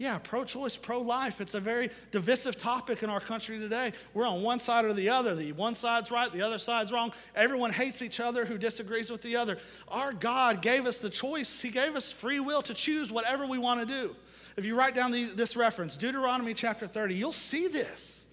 yeah, 0.00 0.16
pro 0.16 0.44
choice, 0.44 0.78
pro 0.78 1.02
life. 1.02 1.42
It's 1.42 1.52
a 1.52 1.60
very 1.60 1.90
divisive 2.10 2.58
topic 2.58 3.02
in 3.02 3.10
our 3.10 3.20
country 3.20 3.58
today. 3.58 3.92
We're 4.14 4.26
on 4.26 4.40
one 4.40 4.58
side 4.58 4.86
or 4.86 4.94
the 4.94 5.10
other. 5.10 5.34
The 5.34 5.52
one 5.52 5.74
side's 5.74 6.10
right, 6.10 6.32
the 6.32 6.40
other 6.40 6.56
side's 6.56 6.90
wrong. 6.90 7.12
Everyone 7.34 7.70
hates 7.70 8.00
each 8.00 8.18
other 8.18 8.46
who 8.46 8.56
disagrees 8.56 9.10
with 9.10 9.20
the 9.20 9.36
other. 9.36 9.58
Our 9.88 10.14
God 10.14 10.62
gave 10.62 10.86
us 10.86 10.96
the 10.96 11.10
choice, 11.10 11.60
He 11.60 11.68
gave 11.68 11.96
us 11.96 12.10
free 12.10 12.40
will 12.40 12.62
to 12.62 12.72
choose 12.72 13.12
whatever 13.12 13.46
we 13.46 13.58
want 13.58 13.80
to 13.80 13.86
do. 13.86 14.16
If 14.56 14.64
you 14.64 14.74
write 14.74 14.94
down 14.94 15.12
this 15.12 15.54
reference, 15.54 15.98
Deuteronomy 15.98 16.54
chapter 16.54 16.86
30, 16.86 17.14
you'll 17.14 17.34
see 17.34 17.68
this. 17.68 18.24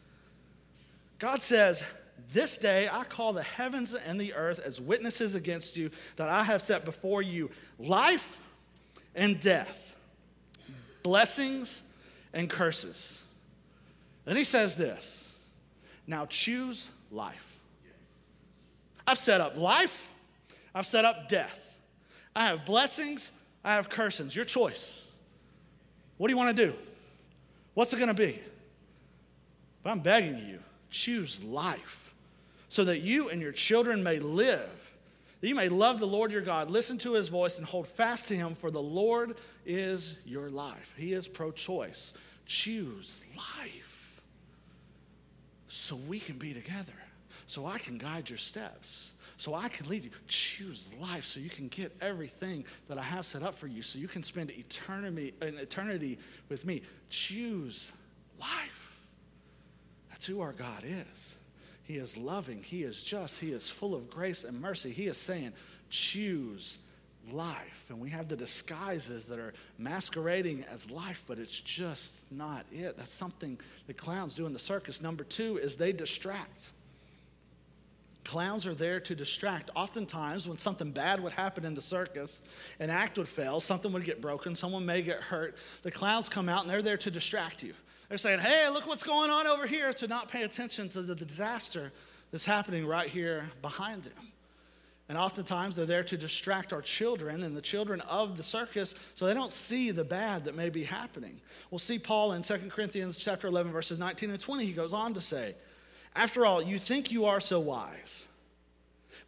God 1.19 1.41
says, 1.41 1.83
This 2.31 2.57
day 2.57 2.87
I 2.89 3.03
call 3.03 3.33
the 3.33 3.43
heavens 3.43 3.93
and 3.93 4.21
the 4.21 4.33
earth 4.35 4.59
as 4.63 4.79
witnesses 4.79 5.35
against 5.35 5.75
you 5.75 5.91
that 6.15 6.29
I 6.29 6.43
have 6.43 6.61
set 6.61 6.85
before 6.85 7.21
you 7.21 7.51
life 7.77 8.41
and 9.15 9.37
death 9.41 9.86
blessings 11.03 11.81
and 12.33 12.49
curses. 12.49 13.21
Then 14.25 14.35
he 14.35 14.43
says 14.43 14.75
this 14.75 15.33
now 16.05 16.25
choose 16.25 16.89
life. 17.11 17.55
I've 19.05 19.17
set 19.17 19.39
up 19.39 19.57
life, 19.57 20.09
I've 20.75 20.85
set 20.85 21.05
up 21.05 21.29
death. 21.29 21.63
I 22.35 22.47
have 22.47 22.65
blessings, 22.65 23.31
I 23.63 23.75
have 23.75 23.89
curses. 23.89 24.35
Your 24.35 24.45
choice. 24.45 25.01
What 26.17 26.27
do 26.27 26.33
you 26.33 26.37
want 26.37 26.55
to 26.55 26.65
do? 26.65 26.73
What's 27.73 27.93
it 27.93 27.97
going 27.97 28.07
to 28.07 28.13
be? 28.13 28.39
But 29.83 29.91
I'm 29.91 29.99
begging 29.99 30.39
you, 30.39 30.59
choose 30.89 31.41
life 31.43 32.13
so 32.69 32.83
that 32.85 32.99
you 32.99 33.29
and 33.29 33.41
your 33.41 33.51
children 33.51 34.03
may 34.03 34.19
live 34.19 34.86
that 35.39 35.47
you 35.47 35.55
may 35.55 35.69
love 35.69 35.99
the 35.99 36.07
Lord 36.07 36.31
your 36.31 36.41
God, 36.41 36.69
listen 36.69 36.97
to 36.99 37.13
his 37.13 37.29
voice, 37.29 37.57
and 37.57 37.67
hold 37.67 37.87
fast 37.87 38.27
to 38.29 38.35
him, 38.35 38.55
for 38.55 38.71
the 38.71 38.81
Lord 38.81 39.37
is 39.65 40.15
your 40.25 40.49
life. 40.49 40.93
He 40.97 41.13
is 41.13 41.27
pro 41.27 41.51
choice. 41.51 42.13
Choose 42.45 43.21
life 43.35 44.21
so 45.67 45.95
we 45.95 46.19
can 46.19 46.37
be 46.37 46.53
together, 46.53 46.93
so 47.45 47.65
I 47.65 47.77
can 47.77 47.97
guide 47.97 48.29
your 48.29 48.39
steps, 48.39 49.11
so 49.37 49.53
I 49.53 49.67
can 49.69 49.87
lead 49.89 50.03
you. 50.05 50.11
Choose 50.27 50.89
life 50.99 51.25
so 51.25 51.39
you 51.39 51.49
can 51.49 51.67
get 51.67 51.95
everything 52.01 52.65
that 52.87 52.97
I 52.97 53.03
have 53.03 53.25
set 53.25 53.43
up 53.43 53.53
for 53.53 53.67
you, 53.67 53.81
so 53.81 53.99
you 53.99 54.07
can 54.07 54.23
spend 54.23 54.51
eternity, 54.51 55.33
an 55.41 55.57
eternity 55.57 56.17
with 56.49 56.65
me. 56.65 56.81
Choose 57.09 57.91
life. 58.39 58.97
That's 60.09 60.25
who 60.25 60.41
our 60.41 60.53
God 60.53 60.83
is. 60.83 61.36
He 61.87 61.95
is 61.97 62.17
loving. 62.17 62.61
He 62.61 62.83
is 62.83 63.01
just. 63.01 63.39
He 63.39 63.51
is 63.51 63.69
full 63.69 63.95
of 63.95 64.09
grace 64.09 64.43
and 64.43 64.59
mercy. 64.59 64.91
He 64.91 65.07
is 65.07 65.17
saying, 65.17 65.53
choose 65.89 66.79
life. 67.31 67.85
And 67.87 68.01
we 68.01 68.09
have 68.09 68.27
the 68.27 68.35
disguises 68.35 69.25
that 69.27 69.39
are 69.39 69.53
masquerading 69.77 70.65
as 70.69 70.91
life, 70.91 71.23
but 71.27 71.39
it's 71.39 71.57
just 71.57 72.29
not 72.29 72.65
it. 72.73 72.97
That's 72.97 73.13
something 73.13 73.57
the 73.87 73.93
clowns 73.93 74.35
do 74.35 74.45
in 74.45 74.51
the 74.51 74.59
circus. 74.59 75.01
Number 75.01 75.23
two 75.23 75.57
is 75.57 75.77
they 75.77 75.93
distract. 75.93 76.71
Clowns 78.25 78.67
are 78.67 78.75
there 78.75 78.99
to 78.99 79.15
distract. 79.15 79.71
Oftentimes, 79.73 80.45
when 80.45 80.57
something 80.57 80.91
bad 80.91 81.23
would 81.23 81.31
happen 81.31 81.63
in 81.63 81.73
the 81.73 81.81
circus, 81.81 82.41
an 82.81 82.89
act 82.89 83.17
would 83.17 83.29
fail, 83.29 83.61
something 83.61 83.93
would 83.93 84.03
get 84.03 84.19
broken, 84.19 84.53
someone 84.53 84.85
may 84.85 85.01
get 85.01 85.21
hurt, 85.21 85.55
the 85.83 85.91
clowns 85.91 86.27
come 86.27 86.49
out 86.49 86.63
and 86.63 86.69
they're 86.69 86.81
there 86.81 86.97
to 86.97 87.09
distract 87.09 87.63
you. 87.63 87.73
They're 88.09 88.17
saying, 88.17 88.39
hey, 88.39 88.69
look 88.69 88.87
what's 88.87 89.03
going 89.03 89.29
on 89.29 89.47
over 89.47 89.67
here, 89.67 89.91
to 89.93 90.07
not 90.07 90.29
pay 90.29 90.43
attention 90.43 90.89
to 90.89 91.01
the 91.01 91.15
disaster 91.15 91.91
that's 92.31 92.45
happening 92.45 92.85
right 92.85 93.09
here 93.09 93.49
behind 93.61 94.03
them. 94.03 94.31
And 95.09 95.17
oftentimes 95.17 95.75
they're 95.75 95.85
there 95.85 96.03
to 96.03 96.17
distract 96.17 96.73
our 96.73 96.81
children 96.81 97.43
and 97.43 97.55
the 97.55 97.61
children 97.61 98.01
of 98.01 98.35
the 98.35 98.43
circus 98.43 98.93
so 99.15 99.25
they 99.25 99.33
don't 99.33 99.51
see 99.51 99.91
the 99.91 100.03
bad 100.03 100.43
that 100.45 100.55
may 100.55 100.69
be 100.69 100.83
happening. 100.83 101.39
We'll 101.71 101.79
see 101.79 101.97
Paul 101.97 102.33
in 102.33 102.41
2 102.41 102.69
Corinthians 102.69 103.17
chapter 103.17 103.47
11 103.47 103.71
verses 103.71 103.97
19 103.97 104.31
and 104.31 104.39
20 104.39 104.65
he 104.65 104.73
goes 104.73 104.91
on 104.91 105.13
to 105.13 105.21
say, 105.21 105.55
"After 106.13 106.45
all, 106.45 106.61
you 106.61 106.77
think 106.77 107.09
you 107.09 107.25
are 107.25 107.39
so 107.39 107.57
wise, 107.59 108.25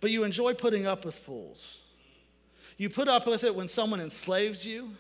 but 0.01 0.11
you 0.11 0.25
enjoy 0.25 0.53
putting 0.53 0.85
up 0.85 1.05
with 1.05 1.15
fools. 1.15 1.79
You 2.77 2.89
put 2.89 3.07
up 3.07 3.25
with 3.25 3.45
it 3.45 3.55
when 3.55 3.69
someone 3.69 4.01
enslaves 4.01 4.65
you, 4.65 4.95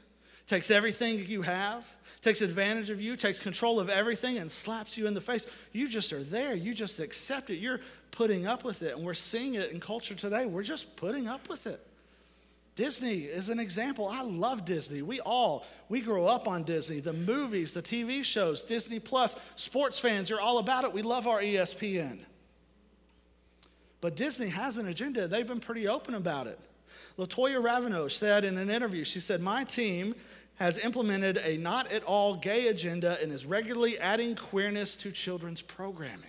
takes 0.47 0.71
everything 0.71 1.25
you 1.25 1.41
have, 1.41 1.85
takes 2.21 2.41
advantage 2.41 2.89
of 2.89 3.01
you, 3.01 3.15
takes 3.15 3.39
control 3.39 3.79
of 3.79 3.89
everything, 3.89 4.37
and 4.37 4.51
slaps 4.51 4.97
you 4.97 5.07
in 5.07 5.13
the 5.13 5.21
face. 5.21 5.45
You 5.71 5.87
just 5.87 6.11
are 6.11 6.23
there. 6.23 6.55
You 6.55 6.73
just 6.73 6.99
accept 6.99 7.49
it. 7.49 7.57
You're 7.57 7.79
putting 8.11 8.45
up 8.45 8.63
with 8.63 8.81
it. 8.81 8.95
And 8.95 9.05
we're 9.05 9.13
seeing 9.13 9.55
it 9.55 9.71
in 9.71 9.79
culture 9.79 10.15
today. 10.15 10.45
We're 10.45 10.63
just 10.63 10.95
putting 10.95 11.27
up 11.27 11.47
with 11.49 11.67
it. 11.67 11.85
Disney 12.75 13.23
is 13.23 13.49
an 13.49 13.59
example. 13.59 14.07
I 14.07 14.23
love 14.23 14.63
Disney. 14.63 15.01
We 15.01 15.19
all, 15.19 15.65
we 15.89 15.99
grow 15.99 16.25
up 16.27 16.47
on 16.47 16.63
Disney. 16.63 17.01
The 17.01 17.13
movies, 17.13 17.73
the 17.73 17.81
TV 17.81 18.23
shows, 18.23 18.63
Disney 18.63 18.99
Plus, 18.99 19.35
sports 19.57 19.99
fans, 19.99 20.29
you're 20.29 20.39
all 20.39 20.59
about 20.59 20.85
it. 20.85 20.93
We 20.93 21.01
love 21.01 21.27
our 21.27 21.41
ESPN. 21.41 22.19
But 24.01 24.15
Disney 24.15 24.47
has 24.47 24.77
an 24.77 24.87
agenda. 24.87 25.27
They've 25.27 25.45
been 25.45 25.59
pretty 25.59 25.87
open 25.89 26.15
about 26.15 26.47
it. 26.47 26.57
Latoya 27.17 27.61
Raveneau 27.61 28.09
said 28.09 28.45
in 28.45 28.57
an 28.57 28.69
interview, 28.69 29.03
she 29.03 29.19
said, 29.19 29.41
My 29.41 29.65
team 29.65 30.15
has 30.59 30.77
implemented 30.77 31.37
a 31.37 31.57
not 31.57 31.91
at 31.91 32.03
all 32.03 32.35
gay 32.35 32.67
agenda 32.67 33.17
and 33.21 33.31
is 33.31 33.45
regularly 33.45 33.97
adding 33.97 34.35
queerness 34.35 34.97
to 34.97 35.11
children's 35.11 35.61
programming. 35.61 36.25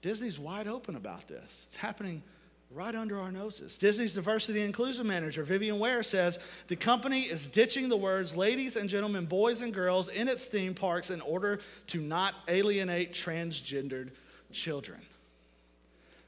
Disney's 0.00 0.38
wide 0.38 0.66
open 0.66 0.96
about 0.96 1.28
this. 1.28 1.64
It's 1.66 1.76
happening 1.76 2.22
right 2.70 2.94
under 2.94 3.20
our 3.20 3.30
noses. 3.30 3.76
Disney's 3.76 4.14
diversity 4.14 4.60
and 4.60 4.66
inclusion 4.66 5.06
manager, 5.06 5.44
Vivian 5.44 5.78
Ware, 5.78 6.02
says 6.02 6.38
the 6.66 6.76
company 6.76 7.20
is 7.20 7.46
ditching 7.46 7.88
the 7.88 7.96
words 7.96 8.34
ladies 8.34 8.76
and 8.76 8.88
gentlemen, 8.88 9.26
boys 9.26 9.60
and 9.60 9.72
girls 9.72 10.08
in 10.08 10.26
its 10.26 10.46
theme 10.46 10.74
parks 10.74 11.10
in 11.10 11.20
order 11.20 11.60
to 11.88 12.00
not 12.00 12.34
alienate 12.48 13.12
transgendered 13.12 14.10
children. 14.52 15.00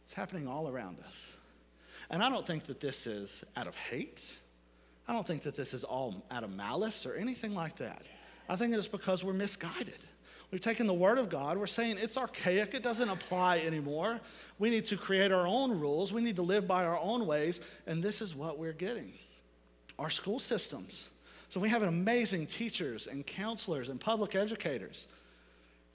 It's 0.05 0.15
happening 0.15 0.47
all 0.47 0.69
around 0.69 0.99
us. 1.07 1.35
And 2.11 2.23
I 2.23 2.29
don't 2.29 2.47
think 2.47 2.67
that 2.67 2.81
this 2.81 3.07
is 3.07 3.43
out 3.57 3.67
of 3.67 3.75
hate. 3.75 4.23
I 5.09 5.13
don't 5.13 5.27
think 5.27 5.43
that 5.43 5.55
this 5.55 5.73
is 5.73 5.85
all 5.85 6.25
out 6.31 6.43
of 6.43 6.55
malice 6.55 7.07
or 7.07 7.15
anything 7.15 7.55
like 7.55 7.77
that. 7.77 8.03
I 8.49 8.57
think 8.57 8.73
it 8.73 8.79
is 8.79 8.89
because 8.89 9.23
we're 9.25 9.33
misguided. 9.33 10.03
We've 10.51 10.61
taken 10.61 10.87
the 10.87 10.95
Word 10.95 11.19
of 11.19 11.29
God, 11.29 11.59
we're 11.59 11.67
saying 11.67 11.97
it's 12.01 12.17
archaic, 12.17 12.73
it 12.73 12.83
doesn't 12.83 13.09
apply 13.09 13.59
anymore. 13.59 14.21
We 14.59 14.71
need 14.71 14.85
to 14.87 14.97
create 14.97 15.33
our 15.33 15.47
own 15.47 15.79
rules, 15.79 16.13
we 16.13 16.23
need 16.23 16.37
to 16.37 16.43
live 16.43 16.69
by 16.69 16.85
our 16.85 16.99
own 16.99 17.27
ways, 17.27 17.61
and 17.87 18.03
this 18.03 18.23
is 18.23 18.35
what 18.35 18.59
we're 18.59 18.73
getting. 18.73 19.13
Our 19.99 20.11
school 20.11 20.39
systems. 20.39 21.09
So 21.49 21.59
we 21.59 21.69
have 21.69 21.83
amazing 21.83 22.47
teachers 22.47 23.07
and 23.07 23.27
counselors 23.27 23.89
and 23.89 24.01
public 24.01 24.35
educators. 24.35 25.07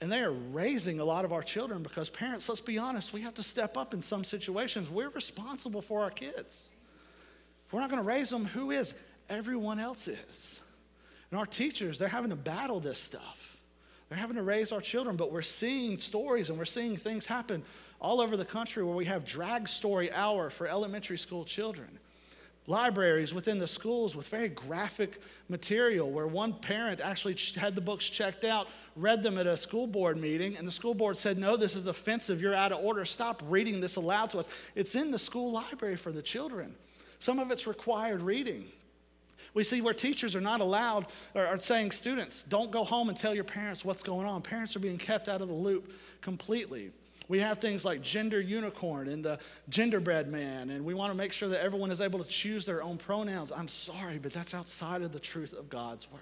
And 0.00 0.10
they 0.10 0.20
are 0.20 0.32
raising 0.32 0.98
a 0.98 1.04
lot 1.04 1.24
of 1.24 1.32
our 1.32 1.42
children 1.42 1.82
because 1.82 2.10
parents, 2.10 2.48
let's 2.48 2.60
be 2.60 2.76
honest, 2.76 3.12
we 3.12 3.20
have 3.22 3.34
to 3.34 3.42
step 3.42 3.76
up 3.76 3.94
in 3.94 4.02
some 4.02 4.24
situations. 4.24 4.90
We're 4.90 5.10
responsible 5.10 5.80
for 5.80 6.02
our 6.02 6.10
kids. 6.10 6.70
We're 7.72 7.80
not 7.80 7.90
going 7.90 8.02
to 8.02 8.08
raise 8.08 8.30
them, 8.30 8.44
who 8.44 8.70
is? 8.70 8.94
Everyone 9.28 9.80
else 9.80 10.06
is. 10.06 10.60
And 11.30 11.40
our 11.40 11.46
teachers, 11.46 11.98
they're 11.98 12.08
having 12.08 12.30
to 12.30 12.36
battle 12.36 12.78
this 12.78 12.98
stuff. 12.98 13.56
They're 14.08 14.18
having 14.18 14.36
to 14.36 14.42
raise 14.42 14.72
our 14.72 14.82
children, 14.82 15.16
but 15.16 15.32
we're 15.32 15.40
seeing 15.40 15.98
stories 15.98 16.50
and 16.50 16.58
we're 16.58 16.66
seeing 16.66 16.98
things 16.98 17.24
happen 17.24 17.62
all 17.98 18.20
over 18.20 18.36
the 18.36 18.44
country 18.44 18.84
where 18.84 18.94
we 18.94 19.06
have 19.06 19.24
drag 19.24 19.66
story 19.66 20.12
hour 20.12 20.50
for 20.50 20.66
elementary 20.66 21.16
school 21.16 21.46
children. 21.46 21.88
Libraries 22.66 23.32
within 23.32 23.58
the 23.58 23.66
schools 23.66 24.14
with 24.14 24.28
very 24.28 24.48
graphic 24.48 25.20
material 25.48 26.10
where 26.10 26.26
one 26.26 26.52
parent 26.52 27.00
actually 27.00 27.36
had 27.56 27.74
the 27.74 27.80
books 27.80 28.04
checked 28.04 28.44
out, 28.44 28.68
read 28.96 29.22
them 29.22 29.38
at 29.38 29.46
a 29.46 29.56
school 29.56 29.86
board 29.86 30.18
meeting, 30.20 30.58
and 30.58 30.68
the 30.68 30.72
school 30.72 30.94
board 30.94 31.16
said, 31.16 31.38
No, 31.38 31.56
this 31.56 31.74
is 31.74 31.86
offensive. 31.86 32.40
You're 32.40 32.54
out 32.54 32.70
of 32.70 32.84
order. 32.84 33.04
Stop 33.06 33.42
reading 33.48 33.80
this 33.80 33.96
aloud 33.96 34.30
to 34.30 34.38
us. 34.38 34.48
It's 34.74 34.94
in 34.94 35.10
the 35.10 35.18
school 35.18 35.50
library 35.50 35.96
for 35.96 36.12
the 36.12 36.22
children. 36.22 36.74
Some 37.22 37.38
of 37.38 37.52
it's 37.52 37.68
required 37.68 38.20
reading. 38.20 38.64
We 39.54 39.62
see 39.62 39.80
where 39.80 39.94
teachers 39.94 40.34
are 40.34 40.40
not 40.40 40.60
allowed 40.60 41.06
or 41.36 41.46
are 41.46 41.60
saying, 41.60 41.92
students, 41.92 42.42
don't 42.42 42.72
go 42.72 42.82
home 42.82 43.08
and 43.08 43.16
tell 43.16 43.32
your 43.32 43.44
parents 43.44 43.84
what's 43.84 44.02
going 44.02 44.26
on. 44.26 44.42
Parents 44.42 44.74
are 44.74 44.80
being 44.80 44.98
kept 44.98 45.28
out 45.28 45.40
of 45.40 45.46
the 45.46 45.54
loop 45.54 45.92
completely. 46.20 46.90
We 47.28 47.38
have 47.38 47.58
things 47.58 47.84
like 47.84 48.02
gender 48.02 48.40
unicorn 48.40 49.06
and 49.06 49.24
the 49.24 49.38
genderbread 49.70 50.26
man, 50.26 50.70
and 50.70 50.84
we 50.84 50.94
want 50.94 51.12
to 51.12 51.14
make 51.16 51.32
sure 51.32 51.48
that 51.50 51.62
everyone 51.62 51.92
is 51.92 52.00
able 52.00 52.18
to 52.18 52.28
choose 52.28 52.66
their 52.66 52.82
own 52.82 52.98
pronouns. 52.98 53.52
I'm 53.52 53.68
sorry, 53.68 54.18
but 54.18 54.32
that's 54.32 54.52
outside 54.52 55.02
of 55.02 55.12
the 55.12 55.20
truth 55.20 55.52
of 55.52 55.70
God's 55.70 56.10
word. 56.10 56.20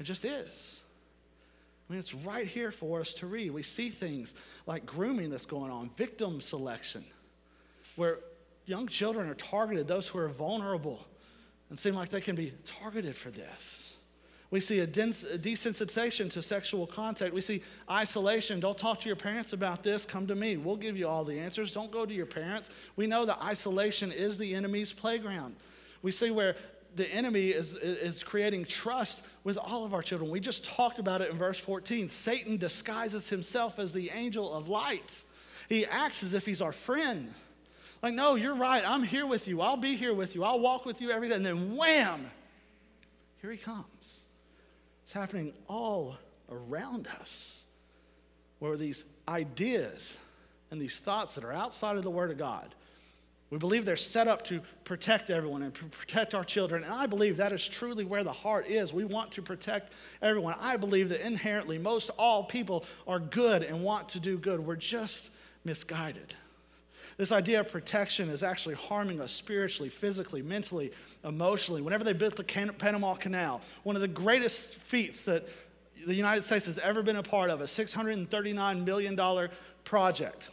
It 0.00 0.02
just 0.02 0.24
is. 0.24 0.80
I 1.88 1.92
mean, 1.92 2.00
it's 2.00 2.12
right 2.12 2.48
here 2.48 2.72
for 2.72 2.98
us 2.98 3.14
to 3.14 3.28
read. 3.28 3.52
We 3.52 3.62
see 3.62 3.88
things 3.88 4.34
like 4.66 4.84
grooming 4.84 5.30
that's 5.30 5.46
going 5.46 5.70
on, 5.70 5.90
victim 5.96 6.40
selection, 6.40 7.04
where 7.94 8.18
young 8.66 8.86
children 8.86 9.28
are 9.28 9.34
targeted, 9.34 9.88
those 9.88 10.06
who 10.06 10.18
are 10.18 10.28
vulnerable, 10.28 11.06
and 11.70 11.78
seem 11.78 11.94
like 11.94 12.08
they 12.10 12.20
can 12.20 12.36
be 12.36 12.52
targeted 12.64 13.16
for 13.16 13.30
this. 13.30 13.94
We 14.50 14.60
see 14.60 14.80
a, 14.80 14.86
desensitization 14.86 16.30
to 16.32 16.42
sexual 16.42 16.86
contact. 16.86 17.32
We 17.32 17.40
see 17.40 17.62
isolation. 17.90 18.60
Don't 18.60 18.76
talk 18.76 19.00
to 19.00 19.06
your 19.06 19.16
parents 19.16 19.54
about 19.54 19.82
this. 19.82 20.04
Come 20.04 20.26
to 20.26 20.34
me. 20.34 20.58
We'll 20.58 20.76
give 20.76 20.98
you 20.98 21.08
all 21.08 21.24
the 21.24 21.40
answers. 21.40 21.72
Don't 21.72 21.90
go 21.90 22.04
to 22.04 22.12
your 22.12 22.26
parents. 22.26 22.68
We 22.94 23.06
know 23.06 23.24
that 23.24 23.42
isolation 23.42 24.12
is 24.12 24.36
the 24.36 24.54
enemy's 24.54 24.92
playground. 24.92 25.56
We 26.02 26.10
see 26.10 26.30
where 26.30 26.56
the 26.96 27.10
enemy 27.10 27.46
is, 27.46 27.74
is 27.76 28.22
creating 28.22 28.66
trust 28.66 29.22
with 29.42 29.56
all 29.56 29.86
of 29.86 29.94
our 29.94 30.02
children. 30.02 30.30
We 30.30 30.40
just 30.40 30.66
talked 30.66 30.98
about 30.98 31.22
it 31.22 31.30
in 31.30 31.38
verse 31.38 31.58
14. 31.58 32.10
Satan 32.10 32.58
disguises 32.58 33.30
himself 33.30 33.78
as 33.78 33.94
the 33.94 34.10
angel 34.10 34.52
of 34.52 34.68
light, 34.68 35.22
he 35.70 35.86
acts 35.86 36.22
as 36.22 36.34
if 36.34 36.44
he's 36.44 36.60
our 36.60 36.72
friend. 36.72 37.32
Like, 38.02 38.14
no, 38.14 38.34
you're 38.34 38.56
right. 38.56 38.82
I'm 38.88 39.02
here 39.02 39.26
with 39.26 39.46
you. 39.46 39.60
I'll 39.60 39.76
be 39.76 39.94
here 39.94 40.12
with 40.12 40.34
you. 40.34 40.42
I'll 40.42 40.58
walk 40.58 40.84
with 40.84 41.00
you 41.00 41.10
everything. 41.10 41.36
And 41.36 41.46
then 41.46 41.76
wham, 41.76 42.30
here 43.40 43.50
he 43.50 43.56
comes. 43.56 44.24
It's 45.04 45.12
happening 45.12 45.52
all 45.68 46.16
around 46.50 47.06
us 47.20 47.60
where 48.58 48.76
these 48.76 49.04
ideas 49.28 50.16
and 50.70 50.80
these 50.80 50.98
thoughts 50.98 51.34
that 51.36 51.44
are 51.44 51.52
outside 51.52 51.96
of 51.96 52.02
the 52.02 52.10
Word 52.10 52.30
of 52.30 52.38
God, 52.38 52.74
we 53.50 53.58
believe 53.58 53.84
they're 53.84 53.96
set 53.96 54.26
up 54.26 54.42
to 54.46 54.62
protect 54.84 55.28
everyone 55.28 55.62
and 55.62 55.74
protect 55.74 56.34
our 56.34 56.44
children. 56.44 56.82
And 56.82 56.92
I 56.92 57.06
believe 57.06 57.36
that 57.36 57.52
is 57.52 57.68
truly 57.68 58.04
where 58.04 58.24
the 58.24 58.32
heart 58.32 58.66
is. 58.66 58.92
We 58.92 59.04
want 59.04 59.32
to 59.32 59.42
protect 59.42 59.92
everyone. 60.22 60.54
I 60.58 60.76
believe 60.76 61.10
that 61.10 61.24
inherently 61.24 61.76
most 61.76 62.10
all 62.18 62.44
people 62.44 62.84
are 63.06 63.20
good 63.20 63.62
and 63.62 63.84
want 63.84 64.08
to 64.10 64.20
do 64.20 64.38
good. 64.38 64.58
We're 64.58 64.76
just 64.76 65.28
misguided. 65.64 66.34
This 67.22 67.30
idea 67.30 67.60
of 67.60 67.70
protection 67.70 68.30
is 68.30 68.42
actually 68.42 68.74
harming 68.74 69.20
us 69.20 69.30
spiritually, 69.30 69.88
physically, 69.88 70.42
mentally, 70.42 70.90
emotionally. 71.22 71.80
Whenever 71.80 72.02
they 72.02 72.14
built 72.14 72.34
the 72.34 72.42
Panama 72.42 73.14
Canal, 73.14 73.60
one 73.84 73.94
of 73.94 74.02
the 74.02 74.08
greatest 74.08 74.74
feats 74.74 75.22
that 75.22 75.48
the 76.04 76.16
United 76.16 76.44
States 76.44 76.66
has 76.66 76.78
ever 76.78 77.00
been 77.00 77.14
a 77.14 77.22
part 77.22 77.50
of, 77.50 77.60
a 77.60 77.66
$639 77.66 78.84
million 78.84 79.48
project. 79.84 80.50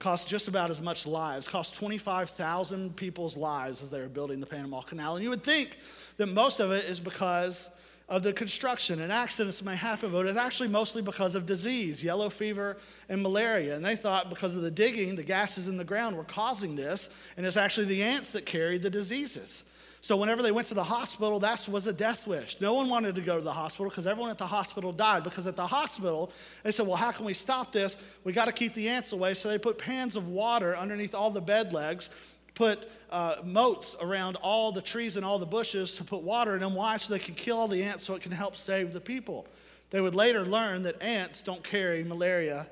Cost 0.00 0.26
just 0.26 0.48
about 0.48 0.70
as 0.70 0.82
much 0.82 1.06
lives, 1.06 1.46
cost 1.46 1.76
25,000 1.76 2.96
people's 2.96 3.36
lives 3.36 3.84
as 3.84 3.90
they 3.92 4.00
were 4.00 4.08
building 4.08 4.40
the 4.40 4.46
Panama 4.46 4.80
Canal. 4.80 5.14
And 5.14 5.22
you 5.22 5.30
would 5.30 5.44
think 5.44 5.78
that 6.16 6.26
most 6.26 6.58
of 6.58 6.72
it 6.72 6.84
is 6.86 6.98
because 6.98 7.70
of 8.08 8.22
the 8.22 8.32
construction 8.32 9.00
and 9.00 9.10
accidents 9.10 9.62
may 9.62 9.74
happen, 9.74 10.12
but 10.12 10.26
it's 10.26 10.38
actually 10.38 10.68
mostly 10.68 11.02
because 11.02 11.34
of 11.34 11.44
disease, 11.44 12.04
yellow 12.04 12.30
fever 12.30 12.76
and 13.08 13.20
malaria. 13.20 13.74
And 13.74 13.84
they 13.84 13.96
thought 13.96 14.30
because 14.30 14.54
of 14.54 14.62
the 14.62 14.70
digging, 14.70 15.16
the 15.16 15.24
gases 15.24 15.66
in 15.66 15.76
the 15.76 15.84
ground 15.84 16.16
were 16.16 16.24
causing 16.24 16.76
this, 16.76 17.10
and 17.36 17.44
it's 17.44 17.56
actually 17.56 17.86
the 17.86 18.02
ants 18.02 18.30
that 18.32 18.46
carried 18.46 18.82
the 18.82 18.90
diseases. 18.90 19.64
So 20.02 20.16
whenever 20.16 20.40
they 20.40 20.52
went 20.52 20.68
to 20.68 20.74
the 20.74 20.84
hospital, 20.84 21.40
that 21.40 21.66
was 21.68 21.88
a 21.88 21.92
death 21.92 22.28
wish. 22.28 22.60
No 22.60 22.74
one 22.74 22.88
wanted 22.88 23.16
to 23.16 23.20
go 23.20 23.38
to 23.38 23.42
the 23.42 23.52
hospital 23.52 23.90
because 23.90 24.06
everyone 24.06 24.30
at 24.30 24.38
the 24.38 24.46
hospital 24.46 24.92
died. 24.92 25.24
Because 25.24 25.48
at 25.48 25.56
the 25.56 25.66
hospital, 25.66 26.30
they 26.62 26.70
said, 26.70 26.86
well, 26.86 26.94
how 26.94 27.10
can 27.10 27.24
we 27.24 27.32
stop 27.32 27.72
this? 27.72 27.96
We 28.22 28.32
got 28.32 28.44
to 28.44 28.52
keep 28.52 28.72
the 28.74 28.88
ants 28.88 29.12
away. 29.12 29.34
So 29.34 29.48
they 29.48 29.58
put 29.58 29.78
pans 29.78 30.14
of 30.14 30.28
water 30.28 30.76
underneath 30.76 31.12
all 31.12 31.32
the 31.32 31.40
bed 31.40 31.72
legs 31.72 32.08
put 32.56 32.90
uh, 33.10 33.36
moats 33.44 33.94
around 34.00 34.34
all 34.36 34.72
the 34.72 34.82
trees 34.82 35.16
and 35.16 35.24
all 35.24 35.38
the 35.38 35.46
bushes 35.46 35.94
to 35.96 36.02
put 36.02 36.22
water 36.22 36.54
in 36.54 36.60
them. 36.60 36.74
Why? 36.74 36.96
So 36.96 37.12
they 37.12 37.20
can 37.20 37.36
kill 37.36 37.58
all 37.58 37.68
the 37.68 37.84
ants 37.84 38.04
so 38.04 38.14
it 38.14 38.22
can 38.22 38.32
help 38.32 38.56
save 38.56 38.92
the 38.92 39.00
people. 39.00 39.46
They 39.90 40.00
would 40.00 40.16
later 40.16 40.44
learn 40.44 40.82
that 40.82 41.00
ants 41.00 41.42
don't 41.42 41.62
carry 41.62 42.02
malaria 42.02 42.66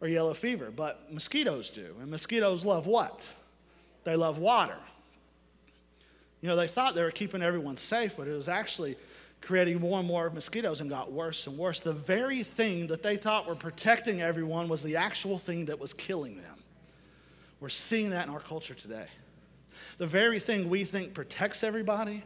or 0.00 0.08
yellow 0.08 0.34
fever, 0.34 0.72
but 0.74 1.12
mosquitoes 1.12 1.70
do. 1.70 1.94
And 2.00 2.10
mosquitoes 2.10 2.64
love 2.64 2.86
what? 2.86 3.22
They 4.04 4.16
love 4.16 4.38
water. 4.38 4.78
You 6.40 6.48
know, 6.48 6.56
they 6.56 6.66
thought 6.66 6.94
they 6.94 7.02
were 7.02 7.10
keeping 7.10 7.42
everyone 7.42 7.76
safe, 7.76 8.16
but 8.16 8.26
it 8.26 8.32
was 8.32 8.48
actually 8.48 8.96
creating 9.42 9.80
more 9.80 9.98
and 9.98 10.08
more 10.08 10.30
mosquitoes 10.30 10.80
and 10.80 10.88
got 10.88 11.12
worse 11.12 11.46
and 11.46 11.58
worse. 11.58 11.82
The 11.82 11.92
very 11.92 12.42
thing 12.42 12.86
that 12.86 13.02
they 13.02 13.16
thought 13.16 13.46
were 13.46 13.54
protecting 13.54 14.22
everyone 14.22 14.68
was 14.68 14.82
the 14.82 14.96
actual 14.96 15.38
thing 15.38 15.66
that 15.66 15.78
was 15.78 15.92
killing 15.92 16.36
them. 16.36 16.56
We're 17.60 17.68
seeing 17.68 18.10
that 18.10 18.26
in 18.26 18.32
our 18.32 18.40
culture 18.40 18.74
today. 18.74 19.06
The 19.98 20.06
very 20.06 20.38
thing 20.38 20.68
we 20.68 20.84
think 20.84 21.14
protects 21.14 21.62
everybody 21.62 22.22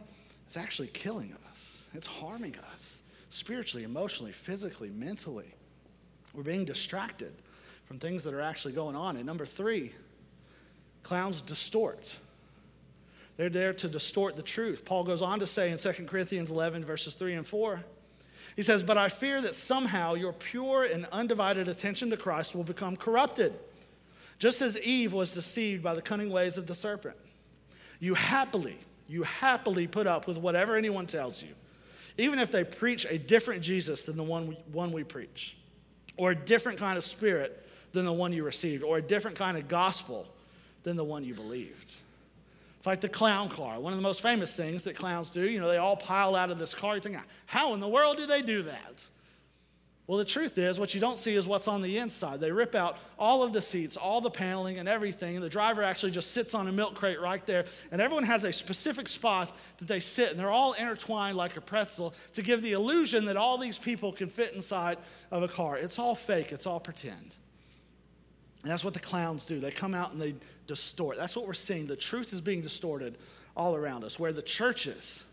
is 0.49 0.57
actually 0.57 0.89
killing 0.89 1.35
us, 1.49 1.83
it's 1.93 2.07
harming 2.07 2.55
us 2.73 3.01
spiritually, 3.29 3.83
emotionally, 3.85 4.33
physically, 4.33 4.89
mentally. 4.89 5.53
We're 6.33 6.43
being 6.43 6.65
distracted 6.65 7.33
from 7.85 7.99
things 7.99 8.23
that 8.23 8.33
are 8.33 8.41
actually 8.41 8.73
going 8.73 8.95
on. 8.95 9.17
And 9.17 9.25
number 9.25 9.45
three, 9.45 9.93
clowns 11.03 11.41
distort. 11.41 12.15
They're 13.37 13.49
there 13.49 13.73
to 13.73 13.87
distort 13.87 14.35
the 14.35 14.43
truth. 14.43 14.85
Paul 14.85 15.03
goes 15.03 15.21
on 15.21 15.39
to 15.39 15.47
say 15.47 15.71
in 15.71 15.77
2 15.77 15.91
Corinthians 16.05 16.51
11, 16.51 16.85
verses 16.85 17.15
3 17.15 17.33
and 17.35 17.47
4, 17.47 17.83
he 18.55 18.63
says, 18.63 18.83
But 18.83 18.97
I 18.97 19.09
fear 19.09 19.41
that 19.41 19.55
somehow 19.55 20.13
your 20.13 20.33
pure 20.33 20.83
and 20.83 21.05
undivided 21.11 21.67
attention 21.67 22.09
to 22.09 22.17
Christ 22.17 22.53
will 22.53 22.63
become 22.63 22.97
corrupted, 22.97 23.53
just 24.39 24.61
as 24.61 24.79
Eve 24.79 25.13
was 25.13 25.31
deceived 25.31 25.81
by 25.81 25.95
the 25.95 26.01
cunning 26.01 26.31
ways 26.31 26.57
of 26.57 26.67
the 26.67 26.75
serpent. 26.75 27.15
You 28.01 28.15
happily, 28.15 28.77
you 29.07 29.23
happily 29.23 29.87
put 29.87 30.07
up 30.07 30.27
with 30.27 30.37
whatever 30.37 30.75
anyone 30.75 31.05
tells 31.05 31.41
you, 31.41 31.49
even 32.17 32.39
if 32.39 32.51
they 32.51 32.65
preach 32.65 33.05
a 33.09 33.17
different 33.17 33.61
Jesus 33.61 34.03
than 34.03 34.17
the 34.17 34.23
one 34.23 34.47
we, 34.47 34.55
one 34.73 34.91
we 34.91 35.03
preach, 35.03 35.55
or 36.17 36.31
a 36.31 36.35
different 36.35 36.79
kind 36.79 36.97
of 36.97 37.03
spirit 37.03 37.65
than 37.93 38.03
the 38.03 38.11
one 38.11 38.33
you 38.33 38.43
received, 38.43 38.83
or 38.83 38.97
a 38.97 39.01
different 39.01 39.37
kind 39.37 39.55
of 39.55 39.67
gospel 39.67 40.27
than 40.83 40.97
the 40.97 41.03
one 41.03 41.23
you 41.23 41.35
believed. 41.35 41.93
It's 42.79 42.87
like 42.87 43.01
the 43.01 43.09
clown 43.09 43.49
car, 43.49 43.79
one 43.79 43.93
of 43.93 43.99
the 43.99 44.03
most 44.03 44.21
famous 44.21 44.55
things 44.55 44.83
that 44.85 44.95
clowns 44.95 45.29
do. 45.29 45.47
You 45.47 45.59
know, 45.59 45.67
they 45.67 45.77
all 45.77 45.95
pile 45.95 46.35
out 46.35 46.49
of 46.49 46.57
this 46.57 46.73
car. 46.73 46.95
You 46.95 47.01
think, 47.01 47.17
how 47.45 47.75
in 47.75 47.79
the 47.79 47.87
world 47.87 48.17
do 48.17 48.25
they 48.25 48.41
do 48.41 48.63
that? 48.63 49.05
Well, 50.07 50.17
the 50.17 50.25
truth 50.25 50.57
is, 50.57 50.79
what 50.79 50.93
you 50.93 50.99
don't 50.99 51.17
see 51.17 51.35
is 51.35 51.47
what's 51.47 51.67
on 51.67 51.81
the 51.81 51.97
inside. 51.97 52.41
They 52.41 52.51
rip 52.51 52.75
out 52.75 52.97
all 53.17 53.43
of 53.43 53.53
the 53.53 53.61
seats, 53.61 53.95
all 53.95 54.19
the 54.19 54.31
paneling, 54.31 54.77
and 54.77 54.89
everything. 54.89 55.35
And 55.35 55.45
the 55.45 55.49
driver 55.49 55.83
actually 55.83 56.11
just 56.11 56.31
sits 56.31 56.53
on 56.53 56.67
a 56.67 56.71
milk 56.71 56.95
crate 56.95 57.21
right 57.21 57.45
there. 57.45 57.65
And 57.91 58.01
everyone 58.01 58.25
has 58.25 58.43
a 58.43 58.51
specific 58.51 59.07
spot 59.07 59.55
that 59.77 59.87
they 59.87 59.99
sit, 59.99 60.31
and 60.31 60.39
they're 60.39 60.51
all 60.51 60.73
intertwined 60.73 61.37
like 61.37 61.55
a 61.55 61.61
pretzel 61.61 62.13
to 62.33 62.41
give 62.41 62.61
the 62.61 62.73
illusion 62.73 63.25
that 63.25 63.37
all 63.37 63.57
these 63.57 63.77
people 63.77 64.11
can 64.11 64.27
fit 64.27 64.53
inside 64.53 64.97
of 65.29 65.43
a 65.43 65.47
car. 65.47 65.77
It's 65.77 65.97
all 65.97 66.15
fake, 66.15 66.51
it's 66.51 66.65
all 66.65 66.79
pretend. 66.79 67.31
And 68.63 68.71
that's 68.71 68.83
what 68.83 68.93
the 68.93 68.99
clowns 68.99 69.45
do. 69.45 69.59
They 69.59 69.71
come 69.71 69.93
out 69.93 70.11
and 70.11 70.19
they 70.19 70.35
distort. 70.67 71.17
That's 71.17 71.35
what 71.35 71.47
we're 71.47 71.53
seeing. 71.53 71.87
The 71.87 71.95
truth 71.95 72.33
is 72.33 72.41
being 72.41 72.61
distorted 72.61 73.17
all 73.55 73.75
around 73.75 74.03
us, 74.03 74.19
where 74.19 74.33
the 74.33 74.41
churches 74.41 75.23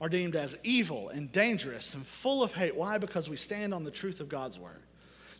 are 0.00 0.08
deemed 0.08 0.36
as 0.36 0.56
evil 0.62 1.08
and 1.08 1.30
dangerous 1.32 1.94
and 1.94 2.06
full 2.06 2.42
of 2.42 2.54
hate. 2.54 2.76
Why? 2.76 2.98
Because 2.98 3.28
we 3.28 3.36
stand 3.36 3.74
on 3.74 3.84
the 3.84 3.90
truth 3.90 4.20
of 4.20 4.28
God's 4.28 4.58
word. 4.58 4.82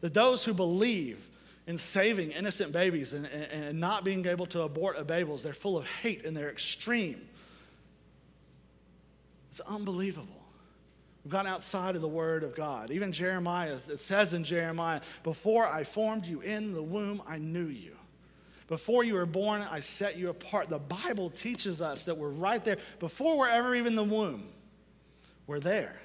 That 0.01 0.15
those 0.15 0.45
who 0.45 0.53
believe 0.53 1.25
in 1.67 1.79
saving 1.79 2.33
innocent 2.33 2.73
babies 2.73 3.13
and, 3.13 3.27
and, 3.27 3.45
and 3.53 3.81
not 3.81 4.05
being 4.05 4.27
able 4.27 4.47
to 4.47 4.63
abort 4.63 4.99
a 4.99 5.05
babies, 5.05 5.43
they're 5.43 5.53
full 5.53 5.77
of 5.77 5.87
hate 5.87 6.25
and 6.25 6.37
they're 6.37 6.51
extreme. 6.51 7.21
It's 9.51 9.61
unbelievable. 9.61 10.39
We've 11.25 11.33
gone 11.33 11.47
outside 11.47 11.95
of 11.95 12.01
the 12.01 12.09
Word 12.09 12.43
of 12.43 12.55
God. 12.55 12.91
Even 12.91 13.13
Jeremiah, 13.13 13.75
it 13.75 14.01
says 14.01 14.33
in 14.33 14.45
Jeremiah, 14.45 15.03
Before 15.23 15.67
I 15.67 15.85
formed 15.85 16.25
you 16.25 16.41
in 16.41 16.73
the 16.73 16.83
womb, 16.83 17.21
I 17.27 17.37
knew 17.37 17.67
you. 17.67 17.98
Before 18.69 19.03
you 19.03 19.15
were 19.15 19.27
born, 19.27 19.63
I 19.63 19.81
set 19.81 20.19
you 20.19 20.29
apart. 20.29 20.69
The 20.69 20.79
Bible 20.79 21.31
teaches 21.31 21.81
us 21.81 22.05
that 22.05 22.17
we're 22.17 22.29
right 22.29 22.63
there. 22.63 22.77
Before 23.01 23.37
we're 23.37 23.49
ever 23.49 23.75
even 23.75 23.95
in 23.95 23.97
the 23.97 24.05
womb, 24.05 24.47
we're 25.47 25.59
there. 25.59 25.97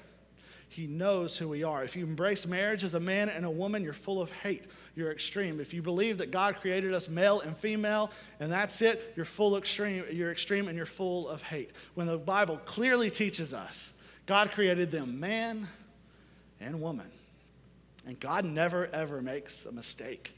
He 0.70 0.88
knows 0.88 1.38
who 1.38 1.48
we 1.48 1.62
are. 1.62 1.84
If 1.84 1.94
you 1.94 2.04
embrace 2.04 2.46
marriage 2.46 2.82
as 2.82 2.94
a 2.94 3.00
man 3.00 3.28
and 3.28 3.44
a 3.44 3.50
woman, 3.50 3.84
you're 3.84 3.92
full 3.92 4.20
of 4.20 4.32
hate. 4.32 4.64
You're 4.96 5.12
extreme. 5.12 5.60
If 5.60 5.72
you 5.72 5.82
believe 5.82 6.18
that 6.18 6.32
God 6.32 6.56
created 6.56 6.92
us 6.94 7.08
male 7.08 7.40
and 7.40 7.56
female 7.56 8.10
and 8.40 8.50
that's 8.50 8.82
it, 8.82 9.12
you're 9.14 9.24
full 9.24 9.56
extreme. 9.56 10.04
You're 10.10 10.32
extreme 10.32 10.66
and 10.66 10.76
you're 10.76 10.84
full 10.84 11.28
of 11.28 11.42
hate. 11.42 11.70
When 11.94 12.08
the 12.08 12.18
Bible 12.18 12.58
clearly 12.64 13.08
teaches 13.08 13.54
us 13.54 13.92
God 14.26 14.50
created 14.50 14.90
them 14.90 15.20
man 15.20 15.68
and 16.60 16.80
woman. 16.80 17.10
And 18.06 18.18
God 18.18 18.44
never, 18.44 18.86
ever 18.86 19.22
makes 19.22 19.66
a 19.66 19.72
mistake. 19.72 20.33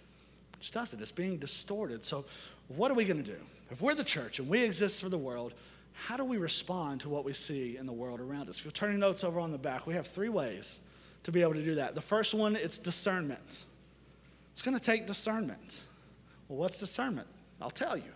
Which 0.58 0.70
does 0.70 0.92
it. 0.92 1.00
It's 1.00 1.12
being 1.12 1.38
distorted. 1.38 2.02
So, 2.04 2.24
what 2.68 2.90
are 2.90 2.94
we 2.94 3.04
going 3.04 3.22
to 3.22 3.30
do? 3.30 3.38
If 3.70 3.80
we're 3.80 3.94
the 3.94 4.04
church 4.04 4.38
and 4.38 4.48
we 4.48 4.62
exist 4.62 5.00
for 5.00 5.08
the 5.08 5.18
world, 5.18 5.54
how 5.92 6.16
do 6.16 6.24
we 6.24 6.36
respond 6.36 7.00
to 7.02 7.08
what 7.08 7.24
we 7.24 7.32
see 7.32 7.76
in 7.76 7.86
the 7.86 7.92
world 7.92 8.20
around 8.20 8.48
us? 8.48 8.58
If 8.58 8.64
you're 8.64 8.72
turning 8.72 8.98
notes 8.98 9.24
over 9.24 9.40
on 9.40 9.52
the 9.52 9.58
back, 9.58 9.86
we 9.86 9.94
have 9.94 10.06
three 10.06 10.28
ways 10.28 10.78
to 11.24 11.32
be 11.32 11.42
able 11.42 11.54
to 11.54 11.64
do 11.64 11.76
that. 11.76 11.94
The 11.94 12.00
first 12.00 12.34
one, 12.34 12.56
it's 12.56 12.78
discernment. 12.78 13.64
It's 14.52 14.62
going 14.62 14.76
to 14.76 14.82
take 14.82 15.06
discernment. 15.06 15.82
Well, 16.48 16.58
what's 16.58 16.78
discernment? 16.78 17.28
I'll 17.60 17.70
tell 17.70 17.96
you. 17.96 18.12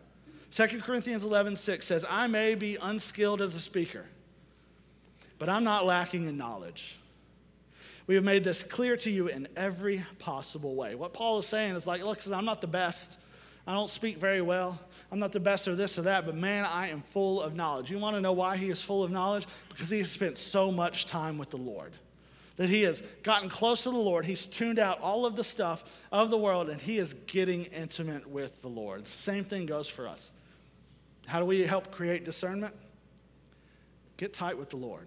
2 0.52 0.80
Corinthians 0.80 1.24
11, 1.24 1.56
6 1.56 1.86
says, 1.86 2.04
I 2.08 2.26
may 2.26 2.54
be 2.54 2.76
unskilled 2.80 3.40
as 3.40 3.54
a 3.54 3.60
speaker 3.60 4.04
but 5.40 5.48
I'm 5.48 5.64
not 5.64 5.86
lacking 5.86 6.26
in 6.26 6.36
knowledge. 6.36 6.99
We 8.10 8.16
have 8.16 8.24
made 8.24 8.42
this 8.42 8.64
clear 8.64 8.96
to 8.96 9.08
you 9.08 9.28
in 9.28 9.46
every 9.54 10.04
possible 10.18 10.74
way. 10.74 10.96
What 10.96 11.12
Paul 11.12 11.38
is 11.38 11.46
saying 11.46 11.76
is 11.76 11.86
like, 11.86 12.02
look, 12.02 12.18
I'm 12.26 12.44
not 12.44 12.60
the 12.60 12.66
best. 12.66 13.16
I 13.68 13.72
don't 13.72 13.88
speak 13.88 14.16
very 14.16 14.40
well. 14.40 14.80
I'm 15.12 15.20
not 15.20 15.30
the 15.30 15.38
best 15.38 15.68
or 15.68 15.76
this 15.76 15.96
or 15.96 16.02
that, 16.02 16.26
but 16.26 16.34
man, 16.34 16.66
I 16.68 16.88
am 16.88 17.02
full 17.02 17.40
of 17.40 17.54
knowledge. 17.54 17.88
You 17.88 18.00
want 18.00 18.16
to 18.16 18.20
know 18.20 18.32
why 18.32 18.56
he 18.56 18.68
is 18.68 18.82
full 18.82 19.04
of 19.04 19.12
knowledge? 19.12 19.46
Because 19.68 19.90
he 19.90 19.98
has 19.98 20.10
spent 20.10 20.38
so 20.38 20.72
much 20.72 21.06
time 21.06 21.38
with 21.38 21.50
the 21.50 21.56
Lord. 21.56 21.92
That 22.56 22.68
he 22.68 22.82
has 22.82 23.00
gotten 23.22 23.48
close 23.48 23.84
to 23.84 23.92
the 23.92 23.96
Lord. 23.96 24.26
He's 24.26 24.44
tuned 24.44 24.80
out 24.80 25.00
all 25.00 25.24
of 25.24 25.36
the 25.36 25.44
stuff 25.44 25.84
of 26.10 26.30
the 26.30 26.38
world 26.38 26.68
and 26.68 26.80
he 26.80 26.98
is 26.98 27.12
getting 27.12 27.66
intimate 27.66 28.28
with 28.28 28.60
the 28.60 28.66
Lord. 28.66 29.04
The 29.04 29.10
same 29.12 29.44
thing 29.44 29.66
goes 29.66 29.86
for 29.86 30.08
us. 30.08 30.32
How 31.26 31.38
do 31.38 31.46
we 31.46 31.60
help 31.60 31.92
create 31.92 32.24
discernment? 32.24 32.74
Get 34.16 34.34
tight 34.34 34.58
with 34.58 34.70
the 34.70 34.78
Lord 34.78 35.06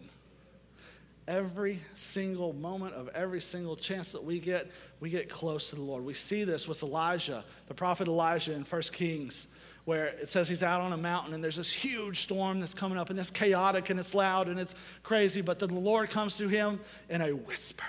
every 1.27 1.79
single 1.95 2.53
moment 2.53 2.93
of 2.93 3.09
every 3.09 3.41
single 3.41 3.75
chance 3.75 4.11
that 4.11 4.23
we 4.23 4.39
get, 4.39 4.69
we 4.99 5.09
get 5.09 5.29
close 5.29 5.69
to 5.69 5.75
the 5.75 5.81
Lord. 5.81 6.03
We 6.03 6.13
see 6.13 6.43
this 6.43 6.67
with 6.67 6.83
Elijah, 6.83 7.43
the 7.67 7.73
prophet 7.73 8.07
Elijah 8.07 8.53
in 8.53 8.63
1 8.63 8.81
Kings, 8.91 9.47
where 9.85 10.07
it 10.07 10.29
says 10.29 10.47
he's 10.47 10.63
out 10.63 10.81
on 10.81 10.93
a 10.93 10.97
mountain 10.97 11.33
and 11.33 11.43
there's 11.43 11.55
this 11.55 11.71
huge 11.71 12.21
storm 12.21 12.59
that's 12.59 12.73
coming 12.73 12.97
up 12.97 13.09
and 13.09 13.19
it's 13.19 13.29
chaotic 13.29 13.89
and 13.89 13.99
it's 13.99 14.15
loud 14.15 14.47
and 14.47 14.59
it's 14.59 14.75
crazy, 15.01 15.41
but 15.41 15.59
then 15.59 15.69
the 15.69 15.79
Lord 15.79 16.09
comes 16.09 16.37
to 16.37 16.47
him 16.47 16.79
in 17.09 17.21
a 17.21 17.31
whisper. 17.31 17.83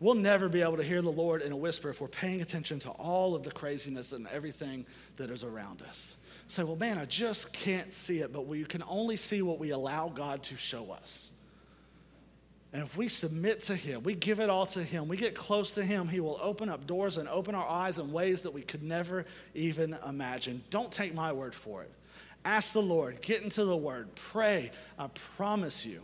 We'll 0.00 0.14
never 0.14 0.48
be 0.48 0.62
able 0.62 0.78
to 0.78 0.82
hear 0.82 1.00
the 1.00 1.12
Lord 1.12 1.42
in 1.42 1.52
a 1.52 1.56
whisper 1.56 1.88
if 1.88 2.00
we're 2.00 2.08
paying 2.08 2.40
attention 2.40 2.80
to 2.80 2.90
all 2.90 3.36
of 3.36 3.44
the 3.44 3.52
craziness 3.52 4.12
and 4.12 4.26
everything 4.28 4.84
that 5.16 5.30
is 5.30 5.44
around 5.44 5.82
us 5.82 6.16
say, 6.52 6.64
well, 6.64 6.76
man, 6.76 6.98
I 6.98 7.06
just 7.06 7.52
can't 7.52 7.92
see 7.92 8.18
it, 8.18 8.32
but 8.32 8.46
we 8.46 8.64
can 8.64 8.82
only 8.86 9.16
see 9.16 9.40
what 9.40 9.58
we 9.58 9.70
allow 9.70 10.08
God 10.08 10.42
to 10.44 10.56
show 10.56 10.90
us. 10.92 11.30
And 12.74 12.82
if 12.82 12.96
we 12.96 13.08
submit 13.08 13.62
to 13.64 13.76
Him, 13.76 14.02
we 14.02 14.14
give 14.14 14.38
it 14.38 14.50
all 14.50 14.66
to 14.66 14.82
Him, 14.82 15.08
we 15.08 15.16
get 15.16 15.34
close 15.34 15.72
to 15.72 15.84
Him, 15.84 16.08
He 16.08 16.20
will 16.20 16.38
open 16.42 16.68
up 16.68 16.86
doors 16.86 17.16
and 17.16 17.28
open 17.28 17.54
our 17.54 17.66
eyes 17.66 17.98
in 17.98 18.12
ways 18.12 18.42
that 18.42 18.52
we 18.52 18.62
could 18.62 18.82
never 18.82 19.24
even 19.54 19.96
imagine. 20.06 20.62
Don't 20.68 20.92
take 20.92 21.14
my 21.14 21.32
word 21.32 21.54
for 21.54 21.82
it. 21.82 21.90
Ask 22.44 22.72
the 22.72 22.82
Lord, 22.82 23.22
get 23.22 23.42
into 23.42 23.64
the 23.64 23.76
Word, 23.76 24.14
pray. 24.14 24.70
I 24.98 25.08
promise 25.36 25.86
you, 25.86 26.02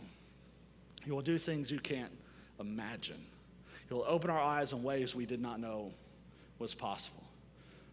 He 1.03 1.11
will 1.11 1.21
do 1.21 1.37
things 1.37 1.69
you 1.69 1.79
can't 1.79 2.11
imagine. 2.59 3.23
He 3.87 3.93
will 3.93 4.05
open 4.07 4.29
our 4.29 4.41
eyes 4.41 4.73
in 4.73 4.81
ways 4.81 5.15
we 5.15 5.25
did 5.25 5.41
not 5.41 5.59
know 5.59 5.91
was 6.57 6.73
possible. 6.73 7.23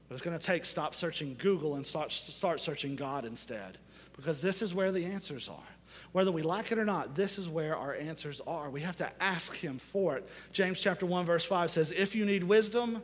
But 0.08 0.14
it's 0.14 0.22
going 0.22 0.38
to 0.38 0.44
take 0.44 0.64
stop 0.64 0.94
searching 0.94 1.36
Google 1.38 1.74
and 1.76 1.84
start, 1.84 2.12
start 2.12 2.60
searching 2.60 2.96
God 2.96 3.24
instead. 3.24 3.78
Because 4.16 4.40
this 4.40 4.62
is 4.62 4.74
where 4.74 4.92
the 4.92 5.04
answers 5.04 5.48
are. 5.48 5.76
Whether 6.12 6.32
we 6.32 6.42
like 6.42 6.72
it 6.72 6.78
or 6.78 6.84
not, 6.84 7.14
this 7.14 7.38
is 7.38 7.48
where 7.48 7.76
our 7.76 7.94
answers 7.94 8.40
are. 8.46 8.70
We 8.70 8.80
have 8.80 8.96
to 8.96 9.22
ask 9.22 9.56
Him 9.56 9.78
for 9.78 10.16
it. 10.16 10.28
James 10.52 10.80
chapter 10.80 11.04
1, 11.04 11.26
verse 11.26 11.44
5 11.44 11.70
says, 11.70 11.92
If 11.92 12.14
you 12.14 12.24
need 12.24 12.44
wisdom, 12.44 13.02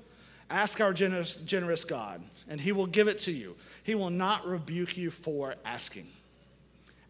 ask 0.49 0.81
our 0.81 0.93
generous, 0.93 1.37
generous 1.37 1.85
God, 1.85 2.23
and 2.49 2.61
He 2.61 2.73
will 2.73 2.87
give 2.87 3.09
it 3.09 3.19
to 3.19 3.33
you. 3.33 3.57
He 3.83 3.95
will 3.95 4.11
not 4.11 4.47
rebuke 4.47 4.97
you 4.97 5.11
for 5.11 5.57
asking. 5.65 6.07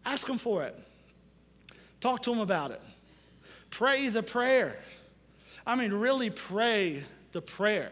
Ask 0.05 0.27
Him 0.27 0.37
for 0.37 0.63
it. 0.63 0.77
Talk 2.01 2.21
to 2.23 2.33
Him 2.33 2.39
about 2.39 2.71
it. 2.71 2.81
Pray 3.69 4.09
the 4.09 4.23
prayer. 4.23 4.77
I 5.65 5.75
mean, 5.75 5.93
really 5.93 6.29
pray 6.29 7.03
the 7.31 7.41
prayer. 7.41 7.91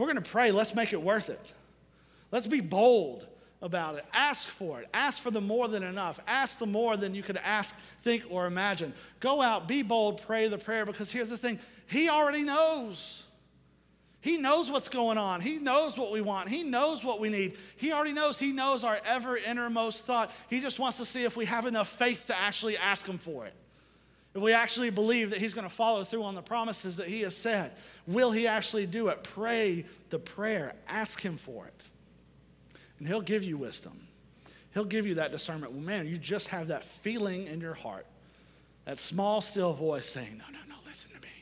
We're 0.00 0.06
going 0.06 0.22
to 0.22 0.30
pray, 0.30 0.50
let's 0.50 0.74
make 0.74 0.94
it 0.94 1.02
worth 1.02 1.28
it. 1.28 1.52
Let's 2.32 2.46
be 2.46 2.62
bold 2.62 3.26
about 3.60 3.96
it. 3.96 4.06
Ask 4.14 4.48
for 4.48 4.80
it. 4.80 4.88
Ask 4.94 5.22
for 5.22 5.30
the 5.30 5.42
more 5.42 5.68
than 5.68 5.82
enough. 5.82 6.18
Ask 6.26 6.58
the 6.58 6.64
more 6.64 6.96
than 6.96 7.14
you 7.14 7.22
could 7.22 7.36
ask, 7.36 7.76
think, 8.02 8.24
or 8.30 8.46
imagine. 8.46 8.94
Go 9.20 9.42
out, 9.42 9.68
be 9.68 9.82
bold, 9.82 10.22
pray 10.22 10.48
the 10.48 10.56
prayer 10.56 10.86
because 10.86 11.12
here's 11.12 11.28
the 11.28 11.36
thing 11.36 11.58
He 11.86 12.08
already 12.08 12.44
knows. 12.44 13.24
He 14.22 14.38
knows 14.38 14.70
what's 14.70 14.88
going 14.88 15.18
on. 15.18 15.42
He 15.42 15.58
knows 15.58 15.98
what 15.98 16.12
we 16.12 16.22
want. 16.22 16.48
He 16.48 16.62
knows 16.62 17.04
what 17.04 17.20
we 17.20 17.28
need. 17.28 17.58
He 17.76 17.92
already 17.92 18.14
knows. 18.14 18.38
He 18.38 18.52
knows 18.52 18.84
our 18.84 19.00
ever 19.04 19.36
innermost 19.36 20.06
thought. 20.06 20.32
He 20.48 20.62
just 20.62 20.78
wants 20.78 20.96
to 20.96 21.04
see 21.04 21.24
if 21.24 21.36
we 21.36 21.44
have 21.44 21.66
enough 21.66 21.88
faith 21.88 22.26
to 22.28 22.38
actually 22.38 22.78
ask 22.78 23.06
Him 23.06 23.18
for 23.18 23.44
it. 23.44 23.52
If 24.40 24.44
we 24.44 24.54
actually 24.54 24.88
believe 24.88 25.28
that 25.30 25.38
He's 25.38 25.52
going 25.52 25.68
to 25.68 25.74
follow 25.74 26.02
through 26.02 26.22
on 26.22 26.34
the 26.34 26.40
promises 26.40 26.96
that 26.96 27.08
He 27.08 27.20
has 27.20 27.36
said, 27.36 27.72
will 28.06 28.30
He 28.30 28.46
actually 28.46 28.86
do 28.86 29.08
it? 29.08 29.22
Pray 29.22 29.84
the 30.08 30.18
prayer, 30.18 30.72
ask 30.88 31.20
Him 31.20 31.36
for 31.36 31.66
it. 31.66 31.88
And 32.98 33.06
He'll 33.06 33.20
give 33.20 33.44
you 33.44 33.58
wisdom. 33.58 34.00
He'll 34.72 34.86
give 34.86 35.06
you 35.06 35.16
that 35.16 35.30
discernment. 35.30 35.74
Well, 35.74 35.82
man, 35.82 36.08
you 36.08 36.16
just 36.16 36.48
have 36.48 36.68
that 36.68 36.84
feeling 36.84 37.48
in 37.48 37.60
your 37.60 37.74
heart, 37.74 38.06
that 38.86 38.98
small, 38.98 39.42
still 39.42 39.74
voice 39.74 40.08
saying, 40.08 40.38
No, 40.38 40.44
no, 40.50 40.60
no, 40.70 40.76
listen 40.86 41.10
to 41.10 41.20
me. 41.20 41.34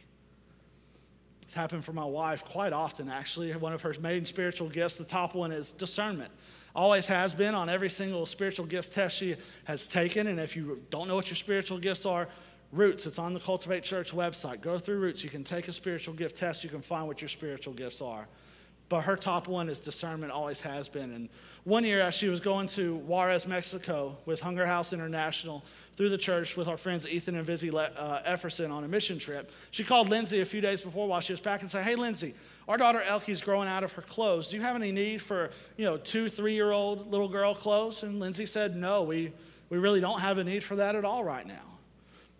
It's 1.43 1.55
happened 1.55 1.85
for 1.85 1.93
my 1.93 2.05
wife 2.05 2.45
quite 2.45 2.73
often, 2.73 3.09
actually. 3.09 3.53
One 3.53 3.73
of 3.73 3.83
her 3.83 3.95
main 4.01 4.25
spiritual 4.25 4.71
gifts, 4.71 4.97
the 4.97 5.05
top 5.05 5.37
one 5.37 5.53
is 5.53 5.71
discernment. 5.71 6.33
Always 6.75 7.07
has 7.07 7.33
been 7.33 7.55
on 7.55 7.69
every 7.69 7.91
single 7.91 8.27
spiritual 8.27 8.67
gifts 8.67 8.89
test 8.89 9.17
she 9.17 9.37
has 9.67 9.87
taken. 9.87 10.27
And 10.27 10.41
if 10.41 10.57
you 10.57 10.83
don't 10.91 11.07
know 11.07 11.15
what 11.15 11.29
your 11.29 11.37
spiritual 11.37 11.79
gifts 11.79 12.05
are, 12.05 12.29
Roots, 12.71 13.07
it's 13.07 13.19
on 13.19 13.33
the 13.33 13.41
Cultivate 13.41 13.83
Church 13.83 14.13
website. 14.13 14.61
Go 14.61 14.79
through 14.79 14.99
Roots. 14.99 15.25
You 15.25 15.31
can 15.31 15.43
take 15.43 15.69
a 15.69 15.73
spiritual 15.73 16.15
gift 16.15 16.37
test. 16.37 16.63
You 16.63 16.71
can 16.71 16.83
find 16.83 17.07
what 17.07 17.23
your 17.23 17.29
spiritual 17.29 17.73
gifts 17.73 18.03
are. 18.03 18.29
But 18.89 19.03
her 19.03 19.17
top 19.17 19.49
one 19.49 19.69
is 19.69 19.81
discernment, 19.81 20.33
always 20.33 20.61
has 20.63 20.89
been. 20.89 21.13
And 21.13 21.29
one 21.65 21.85
year, 21.85 22.01
as 22.01 22.15
she 22.15 22.29
was 22.29 22.41
going 22.41 22.69
to 22.69 22.97
Juarez, 22.97 23.47
Mexico 23.47 24.17
with 24.25 24.41
Hunger 24.41 24.67
House 24.67 24.93
International 24.93 25.63
through 25.97 26.09
the 26.09 26.19
church 26.19 26.57
with 26.57 26.69
our 26.69 26.79
friends 26.79 27.07
Ethan 27.07 27.35
and 27.35 27.45
Vizzy 27.45 27.71
uh, 27.71 28.21
Efferson 28.25 28.71
on 28.71 28.85
a 28.85 28.89
mission 28.89 29.19
trip, 29.19 29.51
she 29.71 29.85
called 29.85 30.09
Lindsay 30.09 30.41
a 30.41 30.45
few 30.45 30.63
days 30.63 30.81
before 30.81 31.07
while 31.07 31.21
she 31.21 31.35
was 31.35 31.41
packing 31.41 31.65
and 31.65 31.71
said, 31.71 31.85
Hey, 31.85 31.97
Lindsay, 31.97 32.35
our 32.67 32.79
daughter 32.79 33.03
Elkie's 33.07 33.43
growing 33.43 33.69
out 33.69 33.85
of 33.85 33.93
her 33.93 34.03
clothes. 34.03 34.49
Do 34.49 34.57
you 34.57 34.63
have 34.63 34.77
any 34.77 34.93
need 34.93 35.21
for, 35.21 35.51
you 35.77 35.85
know, 35.85 35.99
two, 35.99 36.31
three 36.31 36.55
year 36.55 36.71
old 36.71 37.11
little 37.11 37.29
girl 37.29 37.55
clothes? 37.55 38.03
And 38.03 38.21
Lindsay 38.21 38.47
said, 38.47 38.75
No, 38.75 39.03
we, 39.03 39.33
we 39.69 39.77
really 39.77 40.01
don't 40.01 40.21
have 40.21 40.39
a 40.39 40.45
need 40.45 40.65
for 40.65 40.77
that 40.77 40.97
at 40.97 41.05
all 41.05 41.25
right 41.25 41.47
now. 41.47 41.78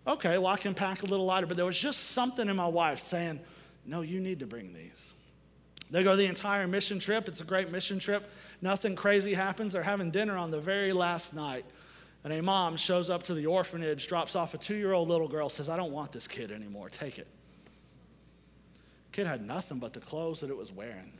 Okay, 0.07 0.37
well, 0.37 0.47
I 0.47 0.57
can 0.57 0.73
pack 0.73 1.03
a 1.03 1.05
little 1.05 1.25
lighter. 1.25 1.45
But 1.45 1.57
there 1.57 1.65
was 1.65 1.77
just 1.77 2.11
something 2.11 2.47
in 2.47 2.55
my 2.55 2.67
wife 2.67 2.99
saying, 2.99 3.39
No, 3.85 4.01
you 4.01 4.19
need 4.19 4.39
to 4.39 4.45
bring 4.45 4.73
these. 4.73 5.13
They 5.91 6.03
go 6.03 6.15
the 6.15 6.25
entire 6.25 6.67
mission 6.67 6.99
trip. 6.99 7.27
It's 7.27 7.41
a 7.41 7.45
great 7.45 7.71
mission 7.71 7.99
trip. 7.99 8.29
Nothing 8.61 8.95
crazy 8.95 9.33
happens. 9.33 9.73
They're 9.73 9.83
having 9.83 10.11
dinner 10.11 10.37
on 10.37 10.51
the 10.51 10.59
very 10.59 10.93
last 10.93 11.33
night. 11.33 11.65
And 12.23 12.33
a 12.33 12.41
mom 12.41 12.77
shows 12.77 13.09
up 13.09 13.23
to 13.23 13.33
the 13.33 13.45
orphanage, 13.45 14.07
drops 14.07 14.35
off 14.35 14.53
a 14.53 14.57
two 14.57 14.75
year 14.75 14.93
old 14.93 15.07
little 15.07 15.27
girl, 15.27 15.49
says, 15.49 15.69
I 15.69 15.77
don't 15.77 15.91
want 15.91 16.11
this 16.11 16.27
kid 16.27 16.51
anymore. 16.51 16.89
Take 16.89 17.17
it. 17.17 17.27
Kid 19.11 19.25
had 19.25 19.45
nothing 19.45 19.79
but 19.79 19.93
the 19.93 19.99
clothes 19.99 20.41
that 20.41 20.49
it 20.49 20.57
was 20.57 20.71
wearing. 20.71 21.13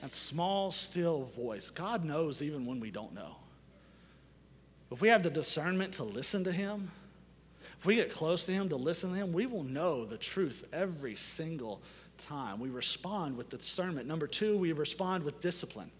That 0.00 0.14
small, 0.14 0.72
still 0.72 1.24
voice. 1.36 1.70
God 1.70 2.04
knows 2.04 2.42
even 2.42 2.66
when 2.66 2.80
we 2.80 2.90
don't 2.90 3.14
know. 3.14 3.36
If 4.90 5.00
we 5.00 5.08
have 5.08 5.22
the 5.22 5.30
discernment 5.30 5.94
to 5.94 6.04
listen 6.04 6.44
to 6.44 6.52
Him, 6.52 6.90
if 7.78 7.86
we 7.86 7.94
get 7.94 8.12
close 8.12 8.44
to 8.46 8.52
Him, 8.52 8.68
to 8.70 8.76
listen 8.76 9.10
to 9.10 9.16
Him, 9.16 9.32
we 9.32 9.46
will 9.46 9.62
know 9.62 10.04
the 10.04 10.16
truth 10.16 10.66
every 10.72 11.14
single 11.14 11.80
time. 12.18 12.58
We 12.58 12.70
respond 12.70 13.36
with 13.36 13.50
discernment. 13.50 14.08
Number 14.08 14.26
two, 14.26 14.58
we 14.58 14.72
respond 14.72 15.22
with 15.22 15.40
discipline. 15.40 15.90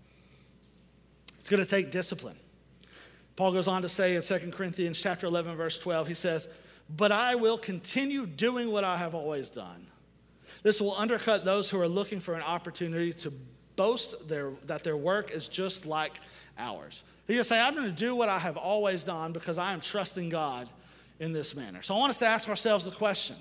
It's 1.38 1.48
going 1.48 1.62
to 1.62 1.68
take 1.68 1.90
discipline. 1.90 2.36
Paul 3.36 3.52
goes 3.52 3.68
on 3.68 3.82
to 3.82 3.88
say 3.88 4.16
in 4.16 4.22
2 4.22 4.50
Corinthians 4.50 5.00
chapter 5.00 5.26
11 5.26 5.56
verse 5.56 5.78
12 5.78 6.08
he 6.08 6.14
says, 6.14 6.48
"But 6.96 7.12
I 7.12 7.36
will 7.36 7.56
continue 7.56 8.26
doing 8.26 8.72
what 8.72 8.82
I 8.82 8.96
have 8.96 9.14
always 9.14 9.48
done." 9.48 9.86
This 10.64 10.80
will 10.80 10.96
undercut 10.96 11.44
those 11.44 11.70
who 11.70 11.80
are 11.80 11.88
looking 11.88 12.18
for 12.18 12.34
an 12.34 12.42
opportunity 12.42 13.12
to 13.12 13.32
boast 13.76 14.28
their, 14.28 14.50
that 14.66 14.82
their 14.82 14.96
work 14.96 15.30
is 15.30 15.46
just 15.48 15.86
like 15.86 16.18
ours. 16.58 17.04
He 17.28 17.34
can 17.34 17.44
say, 17.44 17.60
I'm 17.60 17.74
going 17.74 17.86
to 17.86 17.92
do 17.92 18.16
what 18.16 18.28
I 18.28 18.38
have 18.38 18.56
always 18.56 19.04
done 19.04 19.32
because 19.32 19.56
I 19.56 19.72
am 19.72 19.80
trusting 19.80 20.30
God 20.30 20.68
in 21.20 21.32
this 21.32 21.54
manner. 21.54 21.82
So 21.82 21.94
I 21.94 21.98
want 21.98 22.10
us 22.10 22.18
to 22.18 22.26
ask 22.26 22.48
ourselves 22.48 22.84
the 22.84 22.90
question 22.90 23.36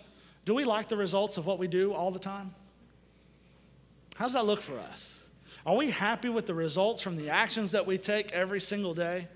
do 0.46 0.56
we 0.56 0.64
like 0.64 0.88
the 0.88 0.96
results 0.96 1.38
of 1.38 1.46
what 1.46 1.60
we 1.60 1.68
do 1.68 1.94
all 1.94 2.10
the 2.10 2.20
time? 2.20 2.54
How 4.16 4.26
does 4.26 4.34
that 4.34 4.46
look 4.46 4.62
for 4.62 4.80
us? 4.80 5.22
Are 5.66 5.76
we 5.76 5.90
happy 5.90 6.30
with 6.30 6.46
the 6.46 6.54
results 6.54 7.02
from 7.02 7.18
the 7.18 7.30
actions 7.30 7.72
that 7.72 7.86
we 7.86 7.98
take 7.98 8.32
every 8.32 8.62
single 8.62 8.94
day? 8.94 9.28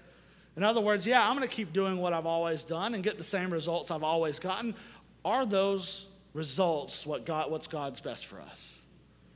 In 0.56 0.64
other 0.64 0.80
words, 0.80 1.06
yeah, 1.06 1.28
I'm 1.28 1.36
going 1.36 1.48
to 1.48 1.54
keep 1.54 1.74
doing 1.74 1.98
what 1.98 2.14
I've 2.14 2.26
always 2.26 2.64
done 2.64 2.94
and 2.94 3.04
get 3.04 3.18
the 3.18 3.24
same 3.24 3.52
results 3.52 3.92
I've 3.92 4.04
always 4.04 4.40
gotten. 4.40 4.74
Are 5.26 5.46
those 5.46 6.06
results 6.34 7.06
what 7.06 7.26
God, 7.26 7.52
what's 7.52 7.68
God's 7.68 8.00
best 8.00 8.26
for 8.26 8.40
us? 8.40 8.80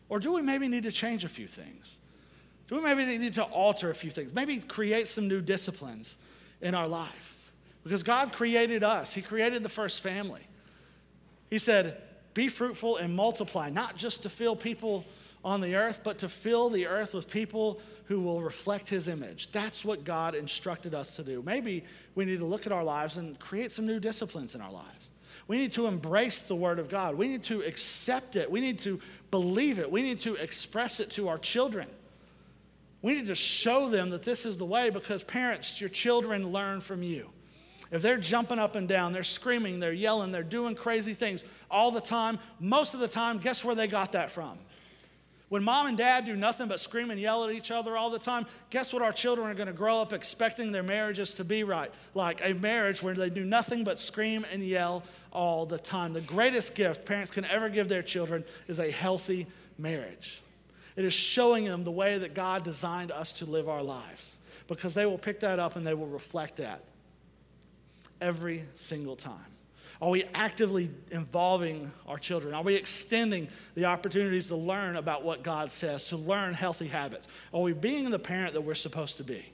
Or 0.07 0.19
do 0.19 0.31
we 0.31 0.41
maybe 0.41 0.67
need 0.67 0.83
to 0.83 0.91
change 0.91 1.25
a 1.25 1.29
few 1.29 1.47
things? 1.47 1.97
Do 2.67 2.75
we 2.75 2.81
maybe 2.81 3.17
need 3.17 3.33
to 3.33 3.43
alter 3.43 3.89
a 3.89 3.95
few 3.95 4.11
things? 4.11 4.33
Maybe 4.33 4.59
create 4.59 5.07
some 5.07 5.27
new 5.27 5.41
disciplines 5.41 6.17
in 6.61 6.73
our 6.73 6.87
life? 6.87 7.34
Because 7.85 8.01
God 8.01 8.33
created 8.33 8.83
us, 8.83 9.13
He 9.13 9.21
created 9.21 9.63
the 9.63 9.69
first 9.69 10.01
family. 10.01 10.41
He 11.51 11.59
said, 11.59 12.01
Be 12.33 12.49
fruitful 12.49 12.97
and 12.97 13.15
multiply, 13.15 13.69
not 13.69 13.95
just 13.95 14.23
to 14.23 14.29
fill 14.29 14.55
people 14.55 15.05
on 15.43 15.61
the 15.61 15.75
earth, 15.75 15.99
but 16.03 16.17
to 16.17 16.27
fill 16.27 16.69
the 16.69 16.87
earth 16.87 17.13
with 17.13 17.29
people 17.29 17.79
who 18.05 18.19
will 18.19 18.41
reflect 18.41 18.89
his 18.89 19.07
image. 19.07 19.49
That's 19.49 19.85
what 19.85 20.03
God 20.03 20.33
instructed 20.33 20.95
us 20.95 21.15
to 21.17 21.23
do. 21.23 21.43
Maybe 21.43 21.83
we 22.15 22.25
need 22.25 22.39
to 22.39 22.45
look 22.45 22.65
at 22.65 22.71
our 22.71 22.83
lives 22.83 23.17
and 23.17 23.37
create 23.37 23.71
some 23.71 23.85
new 23.85 23.99
disciplines 23.99 24.55
in 24.55 24.61
our 24.61 24.71
lives. 24.71 25.11
We 25.47 25.57
need 25.59 25.71
to 25.73 25.85
embrace 25.85 26.41
the 26.41 26.55
word 26.55 26.79
of 26.79 26.89
God. 26.89 27.13
We 27.13 27.27
need 27.27 27.43
to 27.43 27.61
accept 27.61 28.35
it. 28.35 28.49
We 28.49 28.59
need 28.59 28.79
to 28.79 28.99
believe 29.29 29.77
it. 29.77 29.91
We 29.91 30.01
need 30.01 30.21
to 30.21 30.33
express 30.35 30.99
it 30.99 31.11
to 31.11 31.27
our 31.27 31.37
children. 31.37 31.87
We 33.03 33.13
need 33.13 33.27
to 33.27 33.35
show 33.35 33.87
them 33.87 34.09
that 34.09 34.23
this 34.23 34.47
is 34.47 34.57
the 34.57 34.65
way 34.65 34.89
because 34.89 35.23
parents, 35.23 35.79
your 35.79 35.91
children 35.91 36.51
learn 36.51 36.81
from 36.81 37.03
you. 37.03 37.29
If 37.91 38.01
they're 38.01 38.17
jumping 38.17 38.59
up 38.59 38.75
and 38.75 38.87
down, 38.87 39.13
they're 39.13 39.23
screaming, 39.23 39.79
they're 39.79 39.93
yelling, 39.93 40.31
they're 40.31 40.43
doing 40.43 40.75
crazy 40.75 41.13
things 41.13 41.43
all 41.69 41.91
the 41.91 42.01
time, 42.01 42.39
most 42.59 42.93
of 42.93 42.99
the 42.99 43.07
time, 43.07 43.37
guess 43.37 43.63
where 43.63 43.75
they 43.75 43.87
got 43.87 44.13
that 44.13 44.31
from? 44.31 44.57
When 45.49 45.63
mom 45.63 45.85
and 45.85 45.97
dad 45.97 46.25
do 46.25 46.35
nothing 46.35 46.67
but 46.67 46.79
scream 46.79 47.11
and 47.11 47.19
yell 47.19 47.43
at 47.43 47.53
each 47.53 47.69
other 47.69 47.95
all 47.95 48.09
the 48.09 48.19
time, 48.19 48.47
guess 48.71 48.91
what 48.91 49.03
our 49.03 49.13
children 49.13 49.47
are 49.47 49.53
going 49.53 49.67
to 49.67 49.73
grow 49.73 50.01
up 50.01 50.11
expecting 50.11 50.71
their 50.71 50.83
marriages 50.83 51.35
to 51.35 51.43
be 51.43 51.63
right? 51.63 51.91
Like 52.15 52.41
a 52.43 52.53
marriage 52.53 53.03
where 53.03 53.13
they 53.13 53.29
do 53.29 53.45
nothing 53.45 53.83
but 53.83 53.99
scream 53.99 54.45
and 54.51 54.63
yell 54.63 55.03
all 55.31 55.67
the 55.67 55.77
time. 55.77 56.13
The 56.13 56.21
greatest 56.21 56.73
gift 56.73 57.05
parents 57.05 57.31
can 57.31 57.45
ever 57.45 57.69
give 57.69 57.87
their 57.89 58.01
children 58.01 58.43
is 58.67 58.79
a 58.79 58.89
healthy 58.89 59.45
marriage. 59.77 60.41
It 60.95 61.05
is 61.05 61.13
showing 61.13 61.65
them 61.65 61.83
the 61.83 61.91
way 61.91 62.17
that 62.17 62.33
God 62.33 62.63
designed 62.63 63.11
us 63.11 63.33
to 63.33 63.45
live 63.45 63.69
our 63.69 63.83
lives 63.83 64.39
because 64.67 64.95
they 64.95 65.05
will 65.05 65.17
pick 65.17 65.41
that 65.41 65.59
up 65.59 65.75
and 65.75 65.85
they 65.85 65.93
will 65.93 66.07
reflect 66.07 66.55
that 66.55 66.81
every 68.25 68.63
single 68.75 69.15
time. 69.15 69.45
Are 70.01 70.09
we 70.09 70.23
actively 70.33 70.89
involving 71.11 71.91
our 72.07 72.17
children? 72.17 72.53
Are 72.53 72.63
we 72.63 72.75
extending 72.75 73.47
the 73.75 73.85
opportunities 73.85 74.49
to 74.49 74.55
learn 74.55 74.97
about 74.97 75.23
what 75.23 75.43
God 75.43 75.71
says, 75.71 76.07
to 76.09 76.17
learn 76.17 76.53
healthy 76.53 76.87
habits? 76.87 77.27
Are 77.53 77.61
we 77.61 77.71
being 77.71 78.09
the 78.09 78.19
parent 78.19 78.53
that 78.53 78.61
we're 78.61 78.73
supposed 78.73 79.17
to 79.17 79.23
be? 79.23 79.45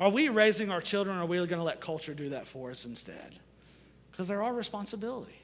Are 0.00 0.10
we 0.10 0.28
raising 0.28 0.70
our 0.70 0.80
children 0.80 1.16
or 1.16 1.22
are 1.22 1.26
we 1.26 1.36
going 1.38 1.58
to 1.58 1.64
let 1.64 1.80
culture 1.80 2.14
do 2.14 2.30
that 2.30 2.46
for 2.46 2.70
us 2.70 2.84
instead? 2.84 3.34
Because 4.10 4.28
they're 4.28 4.42
our 4.42 4.54
responsibility. 4.54 5.34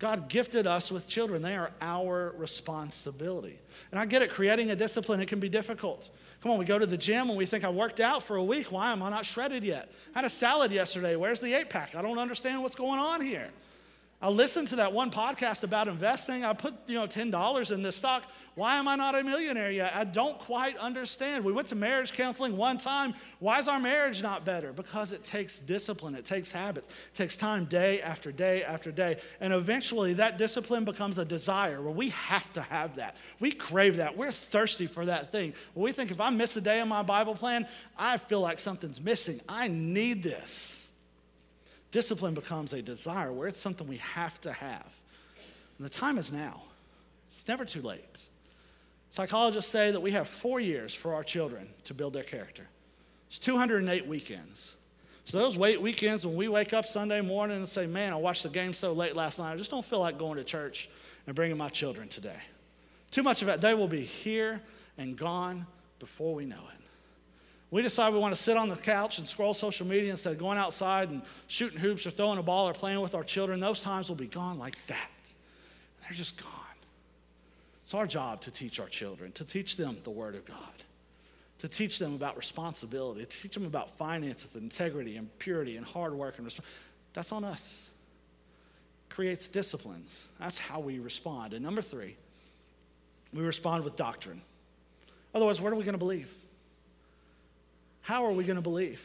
God 0.00 0.28
gifted 0.28 0.66
us 0.66 0.90
with 0.90 1.06
children. 1.06 1.40
They 1.40 1.56
are 1.56 1.70
our 1.80 2.34
responsibility. 2.36 3.58
And 3.90 4.00
I 4.00 4.06
get 4.06 4.22
it, 4.22 4.30
creating 4.30 4.70
a 4.70 4.76
discipline, 4.76 5.20
it 5.20 5.28
can 5.28 5.40
be 5.40 5.48
difficult. 5.48 6.08
Come 6.42 6.52
on, 6.52 6.58
we 6.58 6.64
go 6.64 6.78
to 6.78 6.86
the 6.86 6.96
gym 6.96 7.28
and 7.28 7.36
we 7.36 7.44
think 7.44 7.64
I 7.64 7.68
worked 7.68 8.00
out 8.00 8.22
for 8.22 8.36
a 8.36 8.44
week. 8.44 8.72
Why 8.72 8.92
am 8.92 9.02
I 9.02 9.10
not 9.10 9.26
shredded 9.26 9.62
yet? 9.62 9.92
I 10.14 10.20
had 10.20 10.24
a 10.24 10.30
salad 10.30 10.72
yesterday. 10.72 11.14
Where's 11.14 11.40
the 11.40 11.52
eight 11.52 11.68
pack? 11.68 11.94
I 11.94 12.00
don't 12.00 12.18
understand 12.18 12.62
what's 12.62 12.74
going 12.74 12.98
on 12.98 13.20
here. 13.20 13.50
I 14.22 14.28
listened 14.28 14.68
to 14.68 14.76
that 14.76 14.92
one 14.92 15.10
podcast 15.10 15.64
about 15.64 15.88
investing. 15.88 16.44
I 16.44 16.52
put, 16.52 16.74
you 16.86 16.94
know, 16.94 17.06
$10 17.06 17.70
in 17.70 17.82
this 17.82 17.96
stock. 17.96 18.24
Why 18.60 18.76
am 18.76 18.88
I 18.88 18.94
not 18.94 19.14
a 19.14 19.24
millionaire 19.24 19.70
yet? 19.70 19.96
I 19.96 20.04
don't 20.04 20.38
quite 20.38 20.76
understand. 20.76 21.46
We 21.46 21.50
went 21.50 21.68
to 21.68 21.74
marriage 21.74 22.12
counseling 22.12 22.58
one 22.58 22.76
time. 22.76 23.14
Why 23.38 23.58
is 23.58 23.68
our 23.68 23.80
marriage 23.80 24.22
not 24.22 24.44
better? 24.44 24.70
Because 24.70 25.12
it 25.12 25.24
takes 25.24 25.58
discipline, 25.58 26.14
it 26.14 26.26
takes 26.26 26.50
habits, 26.52 26.86
it 26.88 27.14
takes 27.14 27.38
time 27.38 27.64
day 27.64 28.02
after 28.02 28.30
day 28.30 28.62
after 28.62 28.92
day. 28.92 29.16
And 29.40 29.54
eventually 29.54 30.12
that 30.12 30.36
discipline 30.36 30.84
becomes 30.84 31.16
a 31.16 31.24
desire 31.24 31.80
where 31.80 31.94
we 31.94 32.10
have 32.10 32.52
to 32.52 32.60
have 32.60 32.96
that. 32.96 33.16
We 33.38 33.52
crave 33.52 33.96
that. 33.96 34.14
We're 34.14 34.30
thirsty 34.30 34.86
for 34.86 35.06
that 35.06 35.32
thing. 35.32 35.54
we 35.74 35.92
think 35.92 36.10
if 36.10 36.20
I 36.20 36.28
miss 36.28 36.54
a 36.58 36.60
day 36.60 36.80
in 36.80 36.88
my 36.88 37.02
Bible 37.02 37.34
plan, 37.34 37.66
I 37.96 38.18
feel 38.18 38.42
like 38.42 38.58
something's 38.58 39.00
missing. 39.00 39.40
I 39.48 39.68
need 39.68 40.22
this. 40.22 40.86
Discipline 41.92 42.34
becomes 42.34 42.74
a 42.74 42.82
desire 42.82 43.32
where 43.32 43.48
it's 43.48 43.58
something 43.58 43.88
we 43.88 43.96
have 43.96 44.38
to 44.42 44.52
have. 44.52 45.00
And 45.78 45.86
the 45.86 45.90
time 45.90 46.18
is 46.18 46.30
now. 46.30 46.60
It's 47.30 47.48
never 47.48 47.64
too 47.64 47.80
late. 47.80 48.20
Psychologists 49.10 49.70
say 49.70 49.90
that 49.90 50.00
we 50.00 50.12
have 50.12 50.28
four 50.28 50.60
years 50.60 50.94
for 50.94 51.14
our 51.14 51.24
children 51.24 51.68
to 51.84 51.94
build 51.94 52.12
their 52.12 52.22
character. 52.22 52.66
It's 53.28 53.38
208 53.38 54.06
weekends. 54.06 54.72
So 55.24 55.38
those 55.38 55.56
wait 55.56 55.80
weekends 55.80 56.26
when 56.26 56.36
we 56.36 56.48
wake 56.48 56.72
up 56.72 56.84
Sunday 56.84 57.20
morning 57.20 57.58
and 57.58 57.68
say, 57.68 57.86
man, 57.86 58.12
I 58.12 58.16
watched 58.16 58.42
the 58.42 58.48
game 58.48 58.72
so 58.72 58.92
late 58.92 59.14
last 59.14 59.38
night, 59.38 59.52
I 59.52 59.56
just 59.56 59.70
don't 59.70 59.84
feel 59.84 60.00
like 60.00 60.18
going 60.18 60.36
to 60.36 60.44
church 60.44 60.88
and 61.26 61.36
bringing 61.36 61.56
my 61.56 61.68
children 61.68 62.08
today. 62.08 62.38
Too 63.10 63.22
much 63.22 63.42
of 63.42 63.46
that 63.46 63.60
day 63.60 63.74
will 63.74 63.88
be 63.88 64.00
here 64.00 64.60
and 64.98 65.16
gone 65.16 65.66
before 65.98 66.34
we 66.34 66.44
know 66.44 66.56
it. 66.56 66.80
We 67.70 67.82
decide 67.82 68.12
we 68.12 68.18
want 68.18 68.34
to 68.34 68.40
sit 68.40 68.56
on 68.56 68.68
the 68.68 68.76
couch 68.76 69.18
and 69.18 69.28
scroll 69.28 69.54
social 69.54 69.86
media 69.86 70.10
instead 70.10 70.32
of 70.32 70.38
going 70.38 70.58
outside 70.58 71.08
and 71.10 71.22
shooting 71.46 71.78
hoops 71.78 72.06
or 72.06 72.10
throwing 72.10 72.38
a 72.38 72.42
ball 72.42 72.68
or 72.68 72.72
playing 72.72 73.00
with 73.00 73.14
our 73.14 73.22
children. 73.22 73.60
Those 73.60 73.80
times 73.80 74.08
will 74.08 74.16
be 74.16 74.26
gone 74.26 74.58
like 74.58 74.74
that. 74.88 75.10
They're 76.02 76.16
just 76.16 76.36
gone. 76.36 76.59
It's 77.90 77.94
our 77.96 78.06
job 78.06 78.40
to 78.42 78.52
teach 78.52 78.78
our 78.78 78.86
children, 78.86 79.32
to 79.32 79.44
teach 79.44 79.74
them 79.74 79.96
the 80.04 80.10
Word 80.10 80.36
of 80.36 80.44
God, 80.44 80.56
to 81.58 81.66
teach 81.66 81.98
them 81.98 82.14
about 82.14 82.36
responsibility, 82.36 83.24
to 83.24 83.26
teach 83.26 83.54
them 83.54 83.66
about 83.66 83.90
finances, 83.98 84.54
integrity, 84.54 85.16
and 85.16 85.36
purity, 85.40 85.76
and 85.76 85.84
hard 85.84 86.14
work. 86.14 86.38
And 86.38 86.46
resp- 86.46 86.60
that's 87.14 87.32
on 87.32 87.42
us. 87.42 87.88
Creates 89.08 89.48
disciplines. 89.48 90.28
That's 90.38 90.56
how 90.56 90.78
we 90.78 91.00
respond. 91.00 91.52
And 91.52 91.64
number 91.64 91.82
three, 91.82 92.14
we 93.34 93.42
respond 93.42 93.82
with 93.82 93.96
doctrine. 93.96 94.40
Otherwise, 95.34 95.60
what 95.60 95.72
are 95.72 95.76
we 95.76 95.82
going 95.82 95.94
to 95.94 95.98
believe? 95.98 96.32
How 98.02 98.24
are 98.24 98.32
we 98.32 98.44
going 98.44 98.54
to 98.54 98.62
believe? 98.62 99.02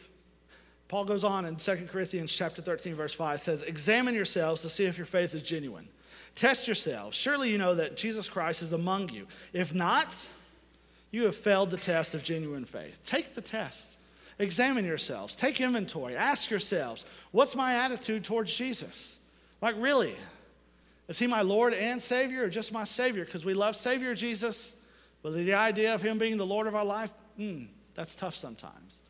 Paul 0.89 1.05
goes 1.05 1.23
on 1.23 1.45
in 1.45 1.55
2 1.55 1.87
Corinthians 1.89 2.31
chapter 2.31 2.61
13 2.61 2.93
verse 2.93 3.15
5 3.15 3.41
says, 3.41 3.63
"Examine 3.63 4.13
yourselves 4.13 4.61
to 4.61 4.69
see 4.69 4.85
if 4.85 4.95
your 4.95 5.07
faith 5.07 5.33
is 5.33 5.41
genuine. 5.41 5.87
Test 6.35 6.67
yourselves. 6.67 7.17
Surely 7.17 7.49
you 7.49 7.57
know 7.57 7.75
that 7.75 7.95
Jesus 7.95 8.29
Christ 8.29 8.61
is 8.61 8.73
among 8.73 9.09
you. 9.09 9.25
If 9.53 9.73
not, 9.73 10.07
you 11.11 11.23
have 11.23 11.35
failed 11.35 11.71
the 11.71 11.77
test 11.77 12.13
of 12.13 12.23
genuine 12.23 12.65
faith. 12.65 12.99
Take 13.05 13.35
the 13.35 13.41
test. 13.41 13.97
Examine 14.37 14.83
yourselves. 14.83 15.33
Take 15.33 15.61
inventory. 15.61 16.17
Ask 16.17 16.49
yourselves, 16.49 17.05
what's 17.31 17.55
my 17.55 17.75
attitude 17.75 18.25
towards 18.25 18.53
Jesus? 18.53 19.17
Like 19.61 19.75
really? 19.77 20.13
Is 21.07 21.19
he 21.19 21.27
my 21.27 21.41
Lord 21.41 21.73
and 21.73 22.01
Savior 22.01 22.43
or 22.43 22.49
just 22.49 22.73
my 22.73 22.83
Savior? 22.83 23.23
Because 23.23 23.45
we 23.45 23.53
love 23.53 23.75
Savior 23.75 24.13
Jesus, 24.13 24.73
but 25.21 25.33
the 25.33 25.53
idea 25.53 25.93
of 25.93 26.01
him 26.01 26.17
being 26.17 26.37
the 26.37 26.45
Lord 26.45 26.67
of 26.67 26.75
our 26.75 26.85
life, 26.85 27.13
mm, 27.39 27.67
that's 27.93 28.15
tough 28.15 28.35
sometimes. 28.35 29.01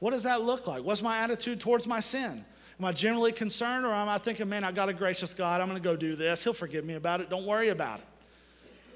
What 0.00 0.10
does 0.10 0.24
that 0.24 0.42
look 0.42 0.66
like? 0.66 0.82
What's 0.82 1.00
my 1.00 1.18
attitude 1.18 1.60
towards 1.60 1.86
my 1.86 2.00
sin? 2.00 2.44
Am 2.78 2.84
I 2.84 2.92
generally 2.92 3.32
concerned 3.32 3.84
or 3.84 3.92
am 3.92 4.08
I 4.08 4.18
thinking, 4.18 4.48
man, 4.48 4.64
I 4.64 4.72
got 4.72 4.88
a 4.88 4.92
gracious 4.92 5.32
God, 5.32 5.60
I'm 5.60 5.68
going 5.68 5.80
to 5.80 5.84
go 5.84 5.96
do 5.96 6.16
this. 6.16 6.42
He'll 6.42 6.52
forgive 6.52 6.84
me 6.84 6.94
about 6.94 7.20
it. 7.20 7.30
Don't 7.30 7.46
worry 7.46 7.68
about 7.68 8.00
it. 8.00 8.04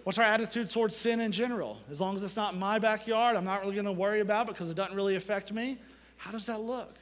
What's 0.05 0.19
our 0.19 0.25
attitude 0.25 0.71
towards 0.71 0.97
sin 0.97 1.21
in 1.21 1.33
general? 1.33 1.79
As 1.91 2.01
long 2.01 2.17
as 2.17 2.23
it's 2.23 2.37
not 2.37 2.57
my 2.57 2.79
backyard, 2.79 3.37
I'm 3.37 3.45
not 3.45 3.61
really 3.61 3.75
going 3.75 3.85
to 3.85 3.93
worry 3.93 4.21
about 4.21 4.49
it 4.49 4.55
because 4.55 4.71
it 4.71 4.75
doesn't 4.75 4.97
really 4.97 5.17
affect 5.17 5.53
me. 5.53 5.79
How 6.17 6.31
does 6.31 6.47
that 6.47 6.63
look? 6.63 6.97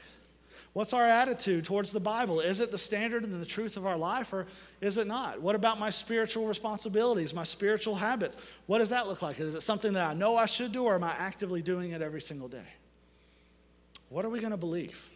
What's 0.72 0.92
our 0.92 1.04
attitude 1.04 1.64
towards 1.64 1.90
the 1.90 2.00
Bible? 2.00 2.40
Is 2.40 2.60
it 2.60 2.70
the 2.70 2.76
standard 2.76 3.24
and 3.24 3.40
the 3.40 3.46
truth 3.46 3.78
of 3.78 3.86
our 3.86 3.96
life, 3.96 4.32
or 4.32 4.46
is 4.82 4.98
it 4.98 5.06
not? 5.06 5.40
What 5.40 5.54
about 5.54 5.78
my 5.78 5.88
spiritual 5.88 6.46
responsibilities, 6.46 7.32
my 7.32 7.44
spiritual 7.44 7.94
habits? 7.94 8.36
What 8.66 8.80
does 8.80 8.90
that 8.90 9.06
look 9.06 9.22
like? 9.22 9.40
Is 9.40 9.54
it 9.54 9.62
something 9.62 9.94
that 9.94 10.10
I 10.10 10.12
know 10.12 10.36
I 10.36 10.44
should 10.44 10.72
do, 10.72 10.84
or 10.84 10.94
am 10.94 11.02
I 11.02 11.14
actively 11.16 11.62
doing 11.62 11.92
it 11.92 12.02
every 12.02 12.20
single 12.20 12.48
day? 12.48 12.66
What 14.10 14.26
are 14.26 14.28
we 14.28 14.38
going 14.38 14.50
to 14.50 14.58
believe? 14.58 15.10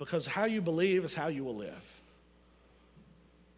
Because 0.00 0.26
how 0.26 0.46
you 0.46 0.62
believe 0.62 1.04
is 1.04 1.12
how 1.12 1.26
you 1.28 1.44
will 1.44 1.54
live. 1.54 2.00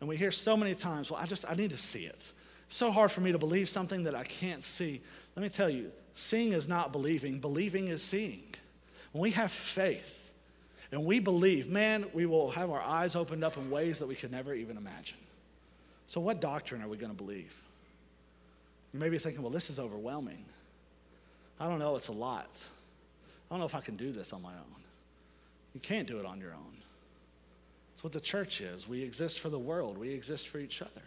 And 0.00 0.08
we 0.08 0.16
hear 0.16 0.32
so 0.32 0.56
many 0.56 0.74
times, 0.74 1.08
well, 1.08 1.20
I 1.20 1.26
just, 1.26 1.48
I 1.48 1.54
need 1.54 1.70
to 1.70 1.78
see 1.78 2.04
it. 2.04 2.32
It's 2.66 2.76
so 2.76 2.90
hard 2.90 3.12
for 3.12 3.20
me 3.20 3.30
to 3.30 3.38
believe 3.38 3.68
something 3.68 4.02
that 4.04 4.16
I 4.16 4.24
can't 4.24 4.64
see. 4.64 5.00
Let 5.36 5.42
me 5.44 5.48
tell 5.48 5.70
you, 5.70 5.92
seeing 6.16 6.52
is 6.52 6.68
not 6.68 6.90
believing, 6.90 7.38
believing 7.38 7.86
is 7.86 8.02
seeing. 8.02 8.42
When 9.12 9.22
we 9.22 9.30
have 9.30 9.52
faith, 9.52 10.18
and 10.90 11.04
we 11.04 11.20
believe, 11.20 11.68
man, 11.68 12.06
we 12.12 12.26
will 12.26 12.50
have 12.50 12.70
our 12.70 12.82
eyes 12.82 13.14
opened 13.14 13.44
up 13.44 13.56
in 13.56 13.70
ways 13.70 14.00
that 14.00 14.08
we 14.08 14.16
could 14.16 14.32
never 14.32 14.52
even 14.52 14.76
imagine. 14.76 15.18
So, 16.08 16.20
what 16.20 16.40
doctrine 16.40 16.82
are 16.82 16.88
we 16.88 16.96
going 16.96 17.12
to 17.12 17.16
believe? 17.16 17.54
You 18.92 18.98
may 18.98 19.10
be 19.10 19.18
thinking, 19.18 19.42
well, 19.42 19.52
this 19.52 19.70
is 19.70 19.78
overwhelming. 19.78 20.44
I 21.60 21.68
don't 21.68 21.78
know, 21.78 21.94
it's 21.94 22.08
a 22.08 22.12
lot. 22.12 22.50
I 23.48 23.54
don't 23.54 23.60
know 23.60 23.66
if 23.66 23.76
I 23.76 23.80
can 23.80 23.96
do 23.96 24.10
this 24.10 24.32
on 24.32 24.42
my 24.42 24.50
own. 24.50 24.81
You 25.74 25.80
can't 25.80 26.06
do 26.06 26.18
it 26.18 26.26
on 26.26 26.40
your 26.40 26.52
own. 26.52 26.76
It's 27.94 28.04
what 28.04 28.12
the 28.12 28.20
church 28.20 28.60
is. 28.60 28.88
We 28.88 29.02
exist 29.02 29.40
for 29.40 29.48
the 29.48 29.58
world, 29.58 29.98
we 29.98 30.10
exist 30.10 30.48
for 30.48 30.58
each 30.58 30.82
other. 30.82 31.02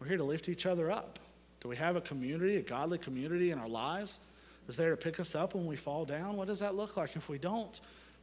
We're 0.00 0.08
here 0.08 0.16
to 0.16 0.24
lift 0.24 0.48
each 0.48 0.64
other 0.64 0.90
up. 0.90 1.18
Do 1.60 1.68
we 1.68 1.76
have 1.76 1.94
a 1.94 2.00
community, 2.00 2.56
a 2.56 2.62
godly 2.62 2.96
community 2.96 3.50
in 3.50 3.58
our 3.58 3.68
lives 3.68 4.18
Is 4.66 4.76
there 4.76 4.90
to 4.90 4.96
pick 4.96 5.20
us 5.20 5.34
up 5.34 5.54
when 5.54 5.66
we 5.66 5.76
fall 5.76 6.04
down? 6.04 6.36
What 6.36 6.46
does 6.46 6.60
that 6.60 6.74
look 6.74 6.96
like? 6.96 7.16
If 7.16 7.28
we 7.28 7.38
don't, 7.38 7.78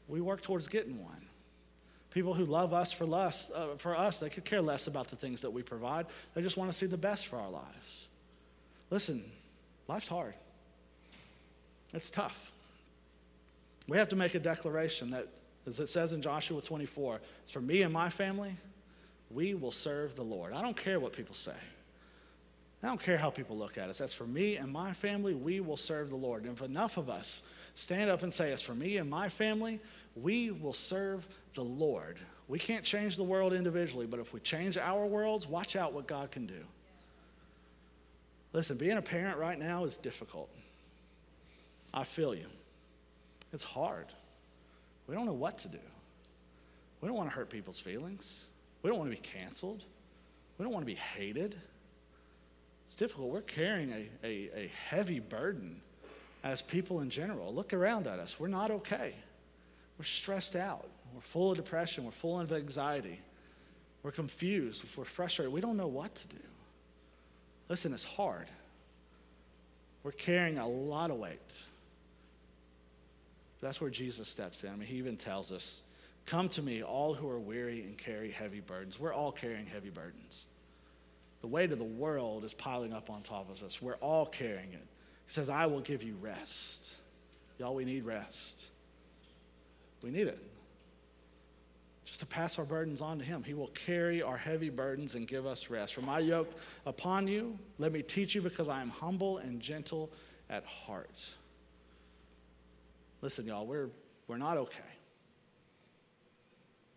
we 0.08 0.22
work 0.22 0.42
towards 0.42 0.68
getting 0.68 1.04
one. 1.04 1.22
People 2.12 2.34
who 2.34 2.46
love 2.46 2.74
us 2.74 2.92
for, 2.92 3.06
less, 3.06 3.52
uh, 3.54 3.76
for 3.78 3.96
us, 3.96 4.18
they 4.18 4.30
could 4.30 4.46
care 4.46 4.62
less 4.62 4.88
about 4.88 5.10
the 5.10 5.16
things 5.16 5.42
that 5.42 5.52
we 5.52 5.62
provide. 5.62 6.06
They 6.34 6.42
just 6.42 6.58
want 6.58 6.72
to 6.72 6.78
see 6.78 6.86
the 6.86 6.98
best 6.98 7.28
for 7.28 7.38
our 7.38 7.50
lives. 7.50 8.08
Listen, 8.90 9.24
life's 9.88 10.08
hard. 10.08 10.34
It's 11.94 12.10
tough. 12.10 12.52
We 13.88 13.98
have 13.98 14.10
to 14.10 14.16
make 14.16 14.36
a 14.36 14.40
declaration 14.40 15.12
that, 15.12 15.28
as 15.66 15.80
it 15.80 15.88
says 15.88 16.14
in 16.14 16.22
Joshua 16.22 16.62
24, 16.62 17.22
it's 17.44 17.52
for 17.52 17.62
me 17.62 17.82
and 17.84 17.94
my 17.94 18.10
family, 18.10 18.56
we 19.32 19.54
will 19.54 19.72
serve 19.72 20.16
the 20.16 20.24
Lord. 20.24 20.54
I 20.54 20.62
don't 20.62 20.78
care 20.78 21.00
what 21.00 21.14
people 21.14 21.36
say. 21.36 21.54
I 22.84 22.88
don't 22.88 23.02
care 23.02 23.18
how 23.18 23.30
people 23.30 23.58
look 23.58 23.78
at 23.78 23.90
us. 23.90 23.98
That's 23.98 24.14
for 24.14 24.28
me 24.28 24.58
and 24.58 24.72
my 24.72 24.94
family, 24.94 25.34
we 25.34 25.60
will 25.60 25.78
serve 25.78 26.10
the 26.10 26.16
Lord. 26.16 26.44
And 26.44 26.54
if 26.54 26.62
enough 26.62 26.98
of 26.98 27.10
us 27.10 27.42
stand 27.76 28.10
up 28.10 28.24
and 28.24 28.34
say, 28.34 28.54
As 28.54 28.62
for 28.62 28.76
me 28.76 28.98
and 28.98 29.10
my 29.10 29.30
family, 29.30 29.80
we 30.16 30.52
will 30.52 30.74
serve 30.74 31.28
the 31.54 31.64
Lord. 31.64 32.18
We 32.48 32.60
can't 32.60 32.84
change 32.84 33.18
the 33.18 33.24
world 33.24 33.52
individually, 33.52 34.06
but 34.06 34.20
if 34.20 34.32
we 34.32 34.40
change 34.40 34.78
our 34.78 35.06
worlds, 35.06 35.48
watch 35.48 35.76
out 35.76 35.94
what 35.94 36.08
God 36.08 36.32
can 36.32 36.46
do. 36.46 36.64
Listen, 38.54 38.78
being 38.78 38.98
a 38.98 39.02
parent 39.02 39.38
right 39.38 39.60
now 39.60 39.84
is 39.84 39.98
difficult. 39.98 40.50
I 41.94 42.04
feel 42.04 42.34
you. 42.34 42.46
It's 43.58 43.64
hard. 43.64 44.06
We 45.08 45.16
don't 45.16 45.26
know 45.26 45.34
what 45.34 45.58
to 45.60 45.68
do. 45.68 45.80
We 47.02 47.08
don't 47.08 47.18
want 47.18 47.28
to 47.32 47.36
hurt 47.36 47.50
people's 47.50 47.80
feelings. 47.80 48.42
We 48.84 48.90
don't 48.92 49.00
want 49.00 49.10
to 49.10 49.20
be 49.20 49.28
canceled. 49.28 49.82
We 50.60 50.64
don't 50.64 50.72
want 50.72 50.86
to 50.86 50.94
be 50.94 50.94
hated. 50.94 51.56
It's 52.86 52.96
difficult. 52.96 53.30
We're 53.30 53.42
carrying 53.42 53.92
a, 53.92 54.10
a, 54.24 54.50
a 54.56 54.72
heavy 54.90 55.20
burden 55.20 55.82
as 56.44 56.62
people 56.62 57.00
in 57.00 57.10
general. 57.10 57.52
Look 57.52 57.74
around 57.74 58.06
at 58.06 58.20
us. 58.20 58.40
We're 58.40 58.48
not 58.48 58.70
okay. 58.70 59.16
We're 59.98 60.06
stressed 60.06 60.56
out. 60.56 60.88
We're 61.16 61.22
full 61.22 61.50
of 61.50 61.58
depression. 61.58 62.06
We're 62.06 62.12
full 62.12 62.40
of 62.40 62.54
anxiety. 62.54 63.20
We're 64.04 64.12
confused. 64.12 64.84
We're 64.96 65.04
frustrated. 65.04 65.52
We 65.52 65.62
don't 65.62 65.78
know 65.78 65.88
what 65.88 66.14
to 66.14 66.28
do. 66.28 66.44
Listen, 67.70 67.92
it's 67.92 68.06
hard. 68.06 68.46
We're 70.04 70.12
carrying 70.12 70.60
a 70.60 70.68
lot 70.68 71.10
of 71.10 71.18
weight. 71.18 71.40
That's 73.62 73.82
where 73.82 73.90
Jesus 73.90 74.28
steps 74.28 74.64
in. 74.64 74.70
I 74.70 74.76
mean, 74.76 74.88
he 74.88 74.98
even 74.98 75.18
tells 75.18 75.52
us, 75.52 75.82
Come 76.28 76.50
to 76.50 76.62
me, 76.62 76.84
all 76.84 77.14
who 77.14 77.30
are 77.30 77.40
weary 77.40 77.82
and 77.84 77.98
carry 77.98 78.30
heavy 78.30 78.60
burdens. 78.60 79.00
We're 79.00 79.14
all 79.14 79.32
carrying 79.32 79.66
heavy 79.66 79.90
burdens. 79.90 80.46
The 81.40 81.48
weight 81.48 81.72
of 81.72 81.78
the 81.78 81.86
world 81.86 82.44
is 82.44 82.54
piling 82.54 82.92
up 82.92 83.10
on 83.10 83.22
top 83.22 83.50
of 83.50 83.64
us. 83.64 83.82
We're 83.82 83.96
all 83.96 84.26
carrying 84.26 84.74
it. 84.74 84.86
He 85.26 85.32
says, 85.32 85.50
I 85.50 85.68
will 85.68 85.80
give 85.80 86.04
you 86.04 86.16
rest. 86.22 86.96
Y'all, 87.58 87.76
we 87.76 87.86
need 87.86 88.04
rest. 88.04 88.66
We 90.04 90.12
need 90.12 90.28
it. 90.28 90.40
Just 92.04 92.20
to 92.20 92.26
pass 92.26 92.60
our 92.60 92.66
burdens 92.66 93.00
on 93.00 93.20
to 93.20 93.26
Him. 93.26 93.44
He 93.44 93.54
will 93.54 93.68
carry 93.68 94.22
our 94.22 94.38
heavy 94.38 94.70
burdens 94.70 95.16
and 95.16 95.28
give 95.28 95.46
us 95.46 95.70
rest. 95.70 95.94
For 95.94 96.02
my 96.02 96.20
yoke 96.20 96.52
upon 96.86 97.28
you, 97.28 97.58
let 97.80 97.94
me 97.94 98.02
teach 98.02 98.36
you 98.36 98.42
because 98.42 98.68
I 98.68 98.82
am 98.82 98.90
humble 98.90 99.38
and 99.38 99.62
gentle 99.62 100.10
at 100.50 100.66
heart. 100.66 101.30
Listen, 103.22 103.46
y'all, 103.46 103.66
we're, 103.66 103.90
we're 104.28 104.38
not 104.38 104.58
okay. 104.58 104.78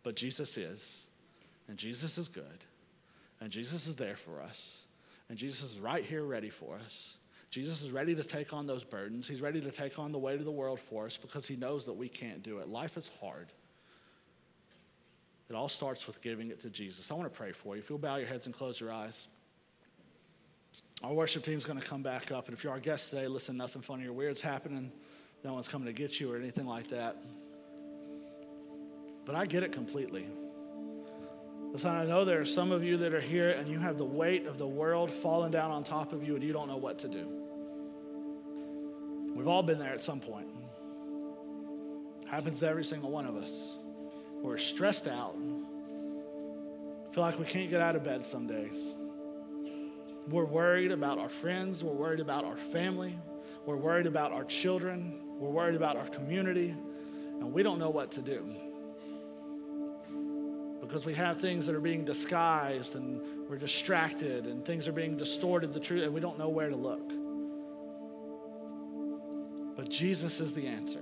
But 0.02 0.16
Jesus 0.16 0.56
is, 0.56 1.04
and 1.68 1.76
Jesus 1.76 2.18
is 2.18 2.28
good, 2.28 2.64
and 3.40 3.50
Jesus 3.50 3.87
is 3.87 3.96
there 3.96 4.16
for 4.16 4.40
us, 4.40 4.78
and 5.28 5.38
Jesus 5.38 5.72
is 5.72 5.78
right 5.78 6.04
here 6.04 6.24
ready 6.24 6.50
for 6.50 6.76
us. 6.76 7.14
Jesus 7.50 7.83
is 7.83 7.90
ready 7.90 8.14
to 8.14 8.22
take 8.22 8.52
on 8.52 8.66
those 8.66 8.85
burdens. 8.85 9.26
He's 9.26 9.40
ready 9.40 9.61
to 9.61 9.70
take 9.70 9.98
on 9.98 10.12
the 10.12 10.18
weight 10.18 10.38
of 10.38 10.44
the 10.44 10.52
world 10.52 10.78
for 10.78 11.06
us 11.06 11.16
because 11.16 11.48
he 11.48 11.56
knows 11.56 11.85
that 11.87 11.94
we 11.94 12.09
can't 12.09 12.42
do 12.42 12.59
it. 12.59 12.68
Life 12.68 12.96
is 12.96 13.11
hard. 13.20 13.48
It 15.48 15.56
all 15.56 15.68
starts 15.68 16.06
with 16.06 16.22
giving 16.22 16.50
it 16.50 16.61
to 16.61 16.70
Jesus. 16.70 17.11
I 17.11 17.14
want 17.14 17.30
to 17.30 17.37
pray 17.37 17.50
for 17.50 17.74
you. 17.74 17.83
If 17.83 17.90
you'll 17.90 17.98
bow 17.98 18.16
your 18.16 18.28
heads 18.28 18.46
and 18.46 18.54
close 18.54 18.78
your 18.78 18.92
eyes. 18.92 19.26
Our 21.02 21.12
worship 21.12 21.42
team 21.42 21.59
is 21.59 21.64
going 21.64 21.80
to 21.80 21.85
come 21.85 22.04
back 22.04 22.30
up. 22.30 22.46
And 22.46 22.56
if 22.56 22.62
you're 22.62 22.72
our 22.72 22.78
guest 22.78 23.11
today, 23.11 23.26
listen, 23.26 23.56
nothing 23.56 23.83
funny 23.83 24.06
or 24.06 24.12
weird's 24.12 24.40
happening. 24.40 24.92
No 25.42 25.55
one's 25.55 25.68
coming 25.68 25.87
to 25.87 25.92
get 25.92 26.20
you 26.20 26.33
or 26.33 26.37
anything 26.37 26.66
like 26.66 26.88
that. 26.88 27.16
But 29.24 29.35
I 29.35 29.46
get 29.46 29.62
it 29.62 29.72
completely. 29.72 30.26
Listen, 31.72 31.90
I 31.90 32.05
know 32.05 32.24
there 32.24 32.40
are 32.40 32.46
some 32.46 32.72
of 32.72 32.83
you 32.83 32.96
that 32.98 33.14
are 33.14 33.20
here 33.20 33.50
and 33.50 33.68
you 33.68 33.79
have 33.79 33.96
the 33.96 34.05
weight 34.05 34.46
of 34.46 34.59
the 34.59 34.66
world 34.66 35.11
falling 35.11 35.53
down 35.53 35.70
on 35.70 35.85
top 35.85 36.12
of 36.12 36.26
you 36.26 36.35
and 36.35 36.42
you 36.42 36.53
don't 36.53 36.68
know 36.68 36.76
what 36.76 36.98
to 37.00 37.09
do. 37.09 37.29
We've 39.35 39.46
all 39.46 39.62
been 39.62 39.79
there 39.79 39.92
at 39.92 40.03
some 40.03 40.20
point. 40.20 40.48
Happens 42.26 42.59
to 42.61 42.68
every 42.68 42.85
single 42.85 43.11
one 43.11 43.24
of 43.24 43.37
us. 43.37 43.72
We're 44.42 44.59
stressed 44.59 45.07
out. 45.07 45.37
Feel 47.12 47.22
like 47.22 47.38
we 47.38 47.44
can't 47.44 47.70
get 47.70 47.81
out 47.81 47.96
of 47.96 48.05
bed 48.05 48.26
some 48.26 48.46
days. 48.46 48.94
We're 50.29 50.44
worried 50.44 50.92
about 50.92 51.18
our 51.18 51.29
friends. 51.29 51.83
We're 51.83 51.92
worried 51.92 52.20
about 52.20 52.44
our 52.44 52.57
family. 52.57 53.16
We're 53.64 53.76
worried 53.76 54.07
about 54.07 54.33
our 54.33 54.44
children. 54.44 55.20
We're 55.40 55.50
worried 55.50 55.74
about 55.74 55.96
our 55.96 56.07
community. 56.07 56.76
And 57.40 57.53
we 57.53 57.62
don't 57.62 57.79
know 57.79 57.90
what 57.90 58.12
to 58.12 58.20
do 58.20 58.44
because 60.81 61.07
we 61.07 61.14
have 61.14 61.38
things 61.38 61.66
that 61.66 61.74
are 61.74 61.81
being 61.81 62.05
disguised 62.05 62.96
and 62.96 63.20
we're 63.48 63.57
distracted 63.57 64.46
and 64.46 64.64
things 64.64 64.88
are 64.88 64.92
being 64.92 65.16
distorted 65.16 65.72
the 65.72 65.79
truth 65.79 66.03
and 66.03 66.12
we 66.12 66.20
don't 66.20 66.37
know 66.37 66.48
where 66.48 66.68
to 66.68 66.76
look. 66.76 67.12
But 69.76 69.88
Jesus 69.88 70.40
is 70.40 70.53
the 70.53 70.66
answer. 70.66 71.00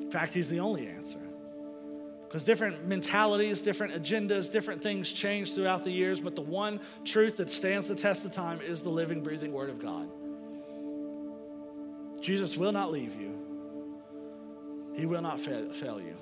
In 0.00 0.08
fact, 0.10 0.32
He's 0.32 0.48
the 0.48 0.60
only 0.60 0.88
answer. 0.88 1.20
Because 2.26 2.42
different 2.42 2.86
mentalities, 2.86 3.60
different 3.60 3.92
agendas, 3.94 4.50
different 4.50 4.82
things 4.82 5.12
change 5.12 5.54
throughout 5.54 5.84
the 5.84 5.90
years, 5.90 6.20
but 6.20 6.34
the 6.34 6.40
one 6.40 6.80
truth 7.04 7.36
that 7.36 7.52
stands 7.52 7.86
the 7.86 7.94
test 7.94 8.24
of 8.24 8.32
time 8.32 8.60
is 8.62 8.82
the 8.82 8.88
living, 8.88 9.22
breathing 9.22 9.52
Word 9.52 9.70
of 9.70 9.78
God. 9.78 10.08
Jesus 12.26 12.56
will 12.56 12.72
not 12.72 12.90
leave 12.90 13.14
you, 13.14 13.38
He 14.94 15.06
will 15.06 15.22
not 15.22 15.38
fail 15.38 16.00
you. 16.00 16.16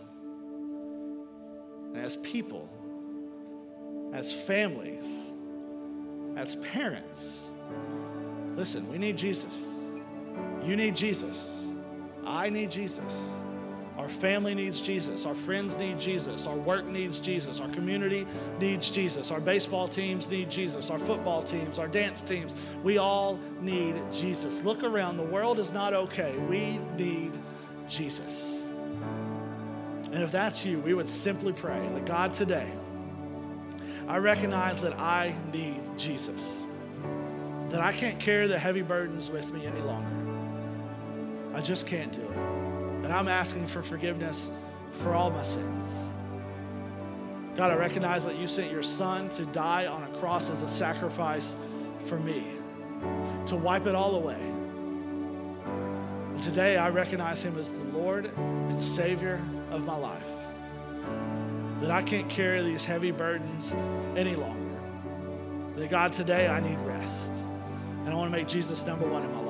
And 1.95 2.05
as 2.05 2.19
people, 2.19 2.69
as 4.13 4.31
families, 4.31 5.07
as 6.37 6.57
parents, 6.57 7.41
listen, 8.55 8.87
we 8.93 8.99
need 8.99 9.17
Jesus. 9.17 9.71
You 10.63 10.77
need 10.77 10.95
Jesus. 10.95 11.39
I 12.27 12.51
need 12.51 12.71
Jesus. 12.71 13.15
Our 14.05 14.11
family 14.11 14.55
needs 14.55 14.83
Jesus. 14.83 15.25
Our 15.25 15.35
friends 15.35 15.79
need 15.79 15.99
Jesus. 15.99 16.47
Our 16.47 16.57
work 16.57 16.85
needs 16.85 17.19
Jesus. 17.19 17.59
Our 17.59 17.71
community 17.71 18.27
needs 18.61 18.91
Jesus. 18.91 19.31
Our 19.31 19.41
baseball 19.41 19.89
teams 19.89 20.29
need 20.29 20.51
Jesus. 20.51 20.91
Our 20.91 20.99
football 20.99 21.43
teams, 21.43 21.79
our 21.79 21.89
dance 21.89 22.21
teams, 22.21 22.55
we 22.83 22.99
all 22.99 23.41
need 23.63 23.95
Jesus. 24.13 24.63
Look 24.63 24.85
around. 24.85 25.17
The 25.17 25.23
world 25.23 25.59
is 25.59 25.73
not 25.73 25.95
okay. 25.95 26.37
We 26.51 26.81
need 26.99 27.33
Jesus. 27.89 28.59
And 30.13 30.23
if 30.23 30.31
that's 30.31 30.67
you, 30.67 30.81
we 30.81 30.93
would 30.93 31.09
simply 31.09 31.55
pray 31.55 31.81
that 31.95 32.05
God, 32.05 32.35
today, 32.35 32.71
I 34.07 34.19
recognize 34.19 34.83
that 34.83 35.01
I 35.01 35.35
need 35.51 35.81
Jesus, 35.97 36.63
that 37.71 37.81
I 37.81 37.93
can't 37.93 38.21
carry 38.21 38.49
the 38.49 38.59
heavy 38.59 38.83
burdens 38.83 39.31
with 39.31 39.51
me 39.51 39.65
any 39.65 39.81
longer. 39.81 40.11
I 41.55 41.63
just 41.63 41.87
can't 41.87 42.13
do 42.13 42.21
it. 42.21 42.54
And 43.05 43.13
I'm 43.13 43.29
asking 43.29 43.67
for 43.67 43.83
forgiveness 43.83 44.51
for 44.93 45.15
all 45.15 45.31
my 45.31 45.43
sins. 45.43 46.09
God, 47.55 47.71
I 47.71 47.77
recognize 47.77 48.25
that 48.25 48.37
you 48.37 48.49
sent 48.49 48.73
your 48.73 48.83
son 48.83 49.29
to 49.31 49.45
die 49.47 49.87
on 49.87 50.03
a 50.03 50.09
cross 50.19 50.49
as 50.51 50.63
a 50.63 50.69
sacrifice 50.69 51.57
for 52.07 52.19
me, 52.19 52.45
to 53.47 53.57
wipe 53.57 53.87
it 53.87 53.95
all 53.95 54.17
away. 54.17 54.41
And 56.35 56.43
today 56.43 56.79
I 56.79 56.89
recognize 56.89 57.45
him 57.45 57.59
as 57.59 57.71
the 57.71 57.85
Lord 57.97 58.33
and 58.37 58.83
Savior 58.83 59.41
of 59.71 59.85
my 59.85 59.97
life. 59.97 60.25
That 61.81 61.91
I 61.91 62.03
can't 62.03 62.29
carry 62.31 62.63
these 62.63 62.85
heavy 62.85 63.11
burdens 63.11 63.75
any 64.17 64.35
longer. 64.35 64.81
That 65.77 65.91
God, 65.91 66.13
today 66.15 66.49
I 66.49 66.59
need 66.61 66.79
rest. 66.79 67.33
And 67.33 68.09
I 68.09 68.15
want 68.15 68.33
to 68.33 68.37
make 68.37 68.49
Jesus 68.49 68.87
number 68.87 69.07
one 69.07 69.23
in 69.23 69.33
my 69.33 69.41
life. 69.41 69.44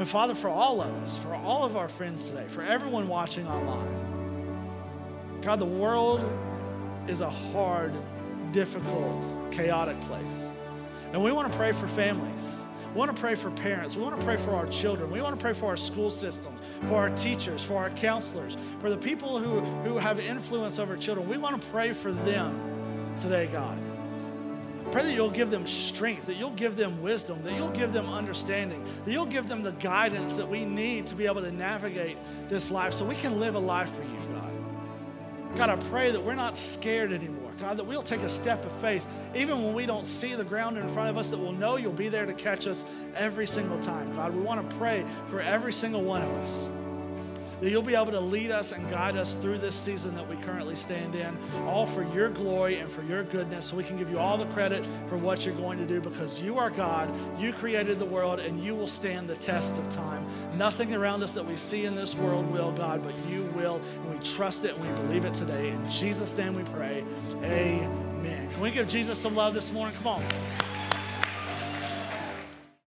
And 0.00 0.08
Father, 0.08 0.34
for 0.34 0.48
all 0.48 0.80
of 0.80 0.90
us, 1.02 1.14
for 1.18 1.34
all 1.34 1.62
of 1.62 1.76
our 1.76 1.86
friends 1.86 2.24
today, 2.26 2.46
for 2.48 2.62
everyone 2.62 3.06
watching 3.06 3.46
online, 3.46 5.38
God, 5.42 5.58
the 5.58 5.66
world 5.66 6.24
is 7.06 7.20
a 7.20 7.28
hard, 7.28 7.92
difficult, 8.50 9.52
chaotic 9.52 10.00
place. 10.06 10.48
And 11.12 11.22
we 11.22 11.32
want 11.32 11.52
to 11.52 11.58
pray 11.58 11.72
for 11.72 11.86
families. 11.86 12.56
We 12.94 12.98
want 12.98 13.14
to 13.14 13.20
pray 13.20 13.34
for 13.34 13.50
parents. 13.50 13.94
We 13.94 14.02
want 14.02 14.18
to 14.18 14.24
pray 14.24 14.38
for 14.38 14.52
our 14.52 14.66
children. 14.68 15.10
We 15.10 15.20
want 15.20 15.38
to 15.38 15.42
pray 15.42 15.52
for 15.52 15.66
our 15.66 15.76
school 15.76 16.10
systems, 16.10 16.58
for 16.86 16.94
our 16.94 17.10
teachers, 17.10 17.62
for 17.62 17.76
our 17.76 17.90
counselors, 17.90 18.56
for 18.80 18.88
the 18.88 18.96
people 18.96 19.38
who, 19.38 19.60
who 19.86 19.98
have 19.98 20.18
influence 20.18 20.78
over 20.78 20.96
children. 20.96 21.28
We 21.28 21.36
want 21.36 21.60
to 21.60 21.68
pray 21.68 21.92
for 21.92 22.10
them 22.10 22.58
today, 23.20 23.48
God. 23.52 23.78
Pray 24.92 25.04
that 25.04 25.12
you'll 25.12 25.30
give 25.30 25.50
them 25.50 25.66
strength, 25.68 26.26
that 26.26 26.34
you'll 26.34 26.50
give 26.50 26.74
them 26.74 27.00
wisdom, 27.00 27.40
that 27.44 27.54
you'll 27.54 27.70
give 27.70 27.92
them 27.92 28.08
understanding, 28.08 28.84
that 29.04 29.12
you'll 29.12 29.24
give 29.24 29.48
them 29.48 29.62
the 29.62 29.72
guidance 29.72 30.32
that 30.32 30.48
we 30.48 30.64
need 30.64 31.06
to 31.06 31.14
be 31.14 31.26
able 31.26 31.42
to 31.42 31.52
navigate 31.52 32.16
this 32.48 32.72
life 32.72 32.92
so 32.92 33.04
we 33.04 33.14
can 33.14 33.38
live 33.38 33.54
a 33.54 33.58
life 33.58 33.90
for 33.94 34.02
you, 34.02 34.18
God. 34.32 35.56
God, 35.56 35.70
I 35.70 35.76
pray 35.90 36.10
that 36.10 36.24
we're 36.24 36.34
not 36.34 36.56
scared 36.56 37.12
anymore. 37.12 37.52
God, 37.60 37.76
that 37.76 37.84
we'll 37.84 38.02
take 38.02 38.22
a 38.22 38.28
step 38.28 38.64
of 38.64 38.72
faith, 38.80 39.06
even 39.36 39.62
when 39.62 39.74
we 39.74 39.86
don't 39.86 40.06
see 40.06 40.34
the 40.34 40.44
ground 40.44 40.76
in 40.76 40.88
front 40.88 41.08
of 41.08 41.16
us, 41.16 41.30
that 41.30 41.38
we'll 41.38 41.52
know 41.52 41.76
you'll 41.76 41.92
be 41.92 42.08
there 42.08 42.26
to 42.26 42.34
catch 42.34 42.66
us 42.66 42.84
every 43.14 43.46
single 43.46 43.78
time. 43.80 44.12
God, 44.16 44.34
we 44.34 44.40
want 44.40 44.68
to 44.68 44.76
pray 44.76 45.04
for 45.28 45.40
every 45.40 45.72
single 45.72 46.02
one 46.02 46.22
of 46.22 46.30
us 46.30 46.72
that 47.60 47.70
you'll 47.70 47.82
be 47.82 47.94
able 47.94 48.12
to 48.12 48.20
lead 48.20 48.50
us 48.50 48.72
and 48.72 48.88
guide 48.90 49.16
us 49.16 49.34
through 49.34 49.58
this 49.58 49.74
season 49.74 50.14
that 50.14 50.28
we 50.28 50.36
currently 50.36 50.74
stand 50.74 51.14
in, 51.14 51.36
all 51.66 51.86
for 51.86 52.02
your 52.14 52.30
glory 52.30 52.76
and 52.76 52.90
for 52.90 53.02
your 53.02 53.22
goodness, 53.24 53.66
so 53.66 53.76
we 53.76 53.84
can 53.84 53.98
give 53.98 54.10
you 54.10 54.18
all 54.18 54.38
the 54.38 54.46
credit 54.46 54.86
for 55.08 55.16
what 55.16 55.44
you're 55.44 55.54
going 55.54 55.78
to 55.78 55.86
do 55.86 56.00
because 56.00 56.40
you 56.40 56.58
are 56.58 56.70
God, 56.70 57.12
you 57.38 57.52
created 57.52 57.98
the 57.98 58.04
world, 58.04 58.40
and 58.40 58.62
you 58.62 58.74
will 58.74 58.86
stand 58.86 59.28
the 59.28 59.36
test 59.36 59.76
of 59.78 59.88
time. 59.90 60.26
Nothing 60.56 60.94
around 60.94 61.22
us 61.22 61.32
that 61.32 61.44
we 61.44 61.56
see 61.56 61.84
in 61.84 61.94
this 61.94 62.14
world 62.14 62.50
will, 62.50 62.72
God, 62.72 63.02
but 63.04 63.14
you 63.28 63.44
will, 63.54 63.76
and 63.76 64.18
we 64.18 64.24
trust 64.24 64.64
it 64.64 64.74
and 64.76 64.86
we 64.86 65.02
believe 65.02 65.24
it 65.24 65.34
today. 65.34 65.70
In 65.70 65.90
Jesus' 65.90 66.36
name 66.36 66.54
we 66.54 66.62
pray. 66.64 67.04
Amen. 67.42 68.50
Can 68.50 68.60
we 68.60 68.70
give 68.70 68.88
Jesus 68.88 69.18
some 69.18 69.34
love 69.34 69.54
this 69.54 69.72
morning? 69.72 69.94
Come 69.96 70.06
on. 70.06 70.69